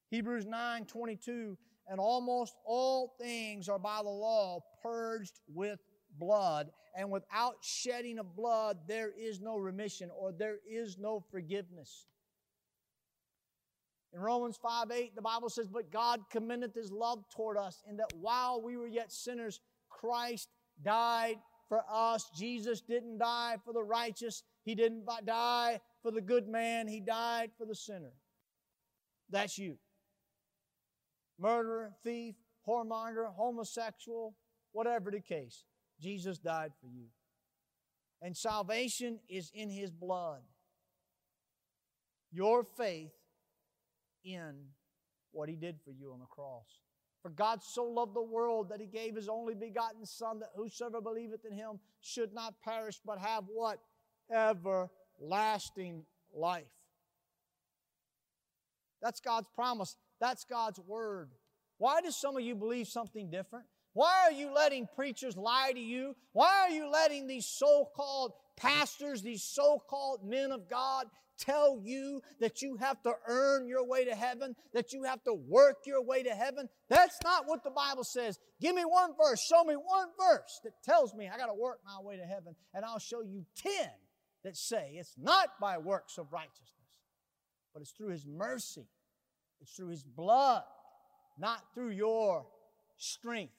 Hebrews 0.09 0.45
9 0.45 0.85
22, 0.85 1.57
and 1.87 1.99
almost 1.99 2.55
all 2.65 3.15
things 3.19 3.69
are 3.69 3.79
by 3.79 4.01
the 4.03 4.09
law 4.09 4.59
purged 4.81 5.39
with 5.47 5.79
blood, 6.17 6.71
and 6.95 7.11
without 7.11 7.57
shedding 7.61 8.19
of 8.19 8.35
blood, 8.35 8.77
there 8.87 9.11
is 9.17 9.39
no 9.39 9.57
remission 9.57 10.09
or 10.15 10.31
there 10.31 10.57
is 10.69 10.97
no 10.97 11.23
forgiveness. 11.31 12.07
In 14.13 14.19
Romans 14.19 14.57
5 14.57 14.91
8, 14.91 15.15
the 15.15 15.21
Bible 15.21 15.49
says, 15.49 15.67
But 15.67 15.91
God 15.91 16.21
commendeth 16.31 16.73
his 16.73 16.91
love 16.91 17.23
toward 17.35 17.57
us, 17.57 17.83
in 17.87 17.97
that 17.97 18.11
while 18.19 18.61
we 18.61 18.77
were 18.77 18.87
yet 18.87 19.11
sinners, 19.11 19.59
Christ 19.89 20.49
died 20.83 21.37
for 21.67 21.83
us. 21.87 22.31
Jesus 22.35 22.81
didn't 22.81 23.19
die 23.19 23.57
for 23.63 23.73
the 23.73 23.83
righteous, 23.83 24.43
he 24.63 24.73
didn't 24.73 25.05
die 25.25 25.79
for 26.01 26.09
the 26.09 26.21
good 26.21 26.47
man, 26.47 26.87
he 26.87 26.99
died 26.99 27.51
for 27.57 27.65
the 27.65 27.75
sinner. 27.75 28.13
That's 29.29 29.59
you. 29.59 29.77
Murderer, 31.39 31.93
thief, 32.03 32.35
whoremonger, 32.67 33.33
homosexual, 33.33 34.35
whatever 34.71 35.09
the 35.09 35.21
case, 35.21 35.63
Jesus 35.99 36.37
died 36.37 36.71
for 36.81 36.87
you. 36.87 37.05
And 38.21 38.35
salvation 38.35 39.19
is 39.29 39.49
in 39.53 39.69
his 39.69 39.91
blood. 39.91 40.41
Your 42.31 42.63
faith 42.63 43.13
in 44.23 44.55
what 45.31 45.49
he 45.49 45.55
did 45.55 45.77
for 45.83 45.91
you 45.91 46.11
on 46.11 46.19
the 46.19 46.25
cross. 46.25 46.81
For 47.21 47.29
God 47.29 47.63
so 47.63 47.83
loved 47.83 48.15
the 48.15 48.21
world 48.21 48.69
that 48.69 48.79
he 48.79 48.87
gave 48.87 49.15
his 49.15 49.27
only 49.27 49.53
begotten 49.53 50.05
Son, 50.05 50.39
that 50.39 50.51
whosoever 50.55 51.01
believeth 51.01 51.45
in 51.45 51.53
him 51.53 51.79
should 52.01 52.33
not 52.33 52.55
perish, 52.63 52.99
but 53.05 53.19
have 53.19 53.45
what? 53.53 53.79
Everlasting 54.31 56.03
life. 56.33 56.63
That's 59.01 59.19
God's 59.19 59.47
promise. 59.55 59.97
That's 60.19 60.45
God's 60.45 60.79
word. 60.79 61.29
Why 61.77 62.01
do 62.01 62.11
some 62.11 62.35
of 62.35 62.43
you 62.43 62.55
believe 62.55 62.87
something 62.87 63.29
different? 63.29 63.65
Why 63.93 64.25
are 64.25 64.31
you 64.31 64.53
letting 64.53 64.87
preachers 64.95 65.35
lie 65.35 65.71
to 65.73 65.79
you? 65.79 66.15
Why 66.33 66.67
are 66.67 66.69
you 66.69 66.89
letting 66.91 67.27
these 67.27 67.47
so 67.47 67.89
called 67.95 68.33
pastors, 68.55 69.21
these 69.21 69.43
so 69.43 69.81
called 69.89 70.19
men 70.23 70.51
of 70.51 70.69
God, 70.69 71.07
tell 71.39 71.79
you 71.83 72.21
that 72.39 72.61
you 72.61 72.75
have 72.77 73.01
to 73.03 73.13
earn 73.27 73.67
your 73.67 73.85
way 73.85 74.05
to 74.05 74.13
heaven, 74.13 74.55
that 74.73 74.91
you 74.93 75.03
have 75.03 75.23
to 75.23 75.33
work 75.33 75.77
your 75.85 76.03
way 76.03 76.21
to 76.23 76.31
heaven. 76.31 76.67
That's 76.89 77.17
not 77.23 77.47
what 77.47 77.63
the 77.63 77.71
Bible 77.71 78.03
says. 78.03 78.37
Give 78.61 78.75
me 78.75 78.83
one 78.83 79.11
verse, 79.17 79.41
show 79.41 79.63
me 79.63 79.75
one 79.75 80.07
verse 80.19 80.59
that 80.63 80.73
tells 80.83 81.15
me 81.15 81.29
I 81.33 81.37
got 81.37 81.47
to 81.47 81.53
work 81.53 81.79
my 81.85 82.01
way 82.01 82.17
to 82.17 82.25
heaven, 82.25 82.55
and 82.73 82.83
I'll 82.83 82.99
show 82.99 83.21
you 83.21 83.45
10 83.55 83.71
that 84.43 84.55
say 84.55 84.95
it's 84.95 85.15
not 85.17 85.49
by 85.59 85.77
works 85.77 86.17
of 86.17 86.31
righteousness, 86.31 86.73
but 87.73 87.81
it's 87.81 87.91
through 87.91 88.09
His 88.09 88.25
mercy, 88.27 88.87
it's 89.61 89.71
through 89.71 89.89
His 89.89 90.03
blood, 90.03 90.63
not 91.37 91.73
through 91.73 91.91
your 91.91 92.45
strength. 92.97 93.53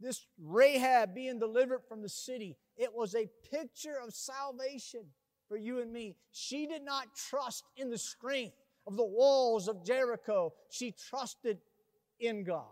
This 0.00 0.26
Rahab 0.40 1.14
being 1.14 1.38
delivered 1.38 1.82
from 1.88 2.02
the 2.02 2.08
city, 2.08 2.56
it 2.76 2.94
was 2.94 3.14
a 3.14 3.28
picture 3.50 3.96
of 4.02 4.14
salvation 4.14 5.04
for 5.48 5.56
you 5.56 5.80
and 5.80 5.92
me. 5.92 6.16
She 6.30 6.66
did 6.66 6.82
not 6.84 7.08
trust 7.16 7.64
in 7.76 7.90
the 7.90 7.98
strength 7.98 8.54
of 8.86 8.96
the 8.96 9.04
walls 9.04 9.66
of 9.66 9.84
Jericho. 9.84 10.52
She 10.70 10.92
trusted 10.92 11.58
in 12.20 12.44
God 12.44 12.64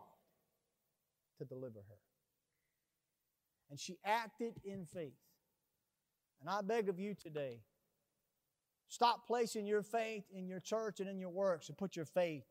to 1.38 1.44
deliver 1.44 1.80
her. 1.80 1.96
And 3.70 3.80
she 3.80 3.98
acted 4.04 4.54
in 4.64 4.84
faith. 4.84 5.18
And 6.40 6.48
I 6.48 6.60
beg 6.60 6.88
of 6.88 7.00
you 7.00 7.14
today, 7.14 7.58
stop 8.88 9.26
placing 9.26 9.66
your 9.66 9.82
faith 9.82 10.24
in 10.34 10.46
your 10.46 10.60
church 10.60 11.00
and 11.00 11.08
in 11.08 11.18
your 11.18 11.30
works 11.30 11.68
and 11.68 11.78
put 11.78 11.96
your 11.96 12.04
faith 12.04 12.44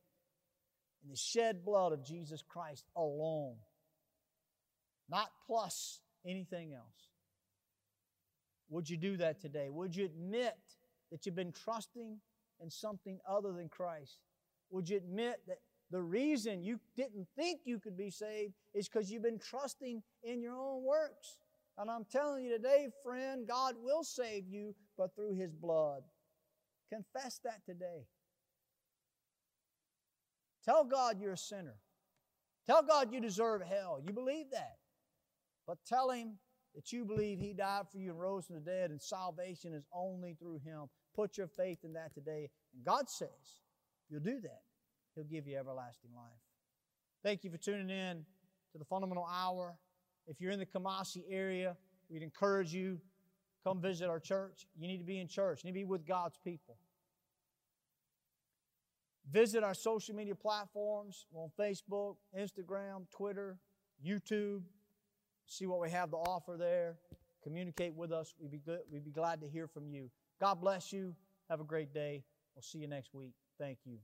in 1.04 1.10
the 1.10 1.16
shed 1.16 1.64
blood 1.64 1.94
of 1.94 2.04
Jesus 2.04 2.42
Christ 2.42 2.86
alone, 2.96 3.56
not 5.10 5.30
plus 5.46 6.02
anything 6.26 6.74
else. 6.74 7.10
Would 8.70 8.90
you 8.90 8.98
do 8.98 9.18
that 9.18 9.40
today? 9.40 9.70
Would 9.70 9.96
you 9.96 10.06
admit 10.06 10.58
that 11.12 11.26
you've 11.26 11.36
been 11.36 11.52
trusting 11.52 12.18
in 12.62 12.70
something 12.70 13.20
other 13.30 13.54
than 13.54 13.70
Christ? 13.70 14.20
Would 14.72 14.90
you 14.90 14.98
admit 14.98 15.42
that 15.48 15.60
the 15.92 16.02
reason 16.02 16.64
you 16.64 16.80
didn't 16.96 17.28
think 17.36 17.62
you 17.64 17.80
could 17.80 17.96
be 17.96 18.10
saved 18.10 18.54
is 18.74 18.88
because 18.88 19.12
you've 19.12 19.24
been 19.24 19.40
trusting 19.40 20.02
in 20.24 20.42
your 20.42 20.58
own 20.58 20.84
works? 20.84 21.38
And 21.78 21.92
I'm 21.92 22.06
telling 22.06 22.44
you 22.44 22.52
today, 22.52 22.88
friend, 23.04 23.48
God 23.48 23.76
will 23.82 24.04
save 24.04 24.48
you, 24.48 24.74
but 24.98 25.16
through 25.16 25.36
His 25.36 25.54
blood. 25.54 26.04
Confess 26.92 27.40
that 27.44 27.66
today. 27.66 28.06
Tell 30.64 30.84
God 30.84 31.20
you're 31.20 31.34
a 31.34 31.38
sinner. 31.38 31.76
Tell 32.66 32.82
God 32.82 33.14
you 33.14 33.22
deserve 33.22 33.62
hell. 33.62 34.02
You 34.04 34.14
believe 34.14 34.48
that. 34.52 34.78
But 35.68 35.78
tell 35.88 36.10
Him 36.10 36.38
that 36.74 36.92
you 36.92 37.06
believe 37.06 37.40
He 37.40 37.54
died 37.54 37.86
for 37.92 38.00
you 38.00 38.12
and 38.12 38.20
rose 38.20 38.46
from 38.46 38.56
the 38.56 38.62
dead, 38.62 38.92
and 38.92 39.02
salvation 39.02 39.74
is 39.74 39.86
only 39.94 40.36
through 40.40 40.60
Him. 40.66 40.86
Put 41.16 41.38
your 41.38 41.48
faith 41.48 41.80
in 41.84 41.94
that 41.94 42.14
today. 42.14 42.50
And 42.74 42.84
God 42.84 43.10
says, 43.10 43.30
you'll 44.10 44.22
do 44.22 44.40
that, 44.42 44.62
He'll 45.16 45.24
give 45.24 45.48
you 45.48 45.58
everlasting 45.58 46.12
life. 46.16 46.26
Thank 47.24 47.44
you 47.44 47.52
for 47.52 47.58
tuning 47.58 47.90
in 47.90 48.26
to 48.72 48.78
the 48.78 48.86
Fundamental 48.86 49.28
Hour. 49.32 49.76
If 50.28 50.42
you're 50.42 50.52
in 50.52 50.60
the 50.60 50.66
Kumasi 50.66 51.24
area, 51.30 51.78
we'd 52.10 52.24
encourage 52.24 52.74
you 52.74 53.00
come 53.66 53.82
visit 53.82 54.10
our 54.10 54.20
church. 54.20 54.68
You 54.78 54.88
need 54.88 55.00
to 55.00 55.04
be 55.04 55.20
in 55.20 55.28
church. 55.28 55.64
You 55.64 55.72
need 55.72 55.80
to 55.80 55.86
be 55.86 55.90
with 55.90 56.06
God's 56.06 56.38
people. 56.44 56.78
Visit 59.32 59.64
our 59.64 59.74
social 59.74 60.14
media 60.14 60.36
platforms 60.36 61.26
on 61.34 61.50
Facebook, 61.60 62.18
Instagram, 62.38 63.10
Twitter, 63.10 63.58
YouTube. 64.06 64.62
See 65.48 65.66
what 65.66 65.80
we 65.80 65.90
have 65.90 66.12
to 66.12 66.18
offer 66.18 66.58
there. 66.60 66.98
Communicate 67.44 67.96
with 67.96 68.12
us. 68.12 68.34
We'd 68.40 68.52
be 68.52 68.60
good. 68.60 68.82
We'd 68.92 69.06
be 69.06 69.12
glad 69.12 69.42
to 69.42 69.48
hear 69.48 69.68
from 69.68 69.88
you. 69.88 70.10
God 70.40 70.62
bless 70.62 70.94
you. 70.94 71.16
Have 71.50 71.60
a 71.60 71.64
great 71.64 71.94
day. 71.94 72.24
We'll 72.56 72.64
see 72.64 72.80
you 72.80 72.88
next 72.88 73.14
week. 73.14 73.34
Thank 73.60 73.80
you. 73.86 73.98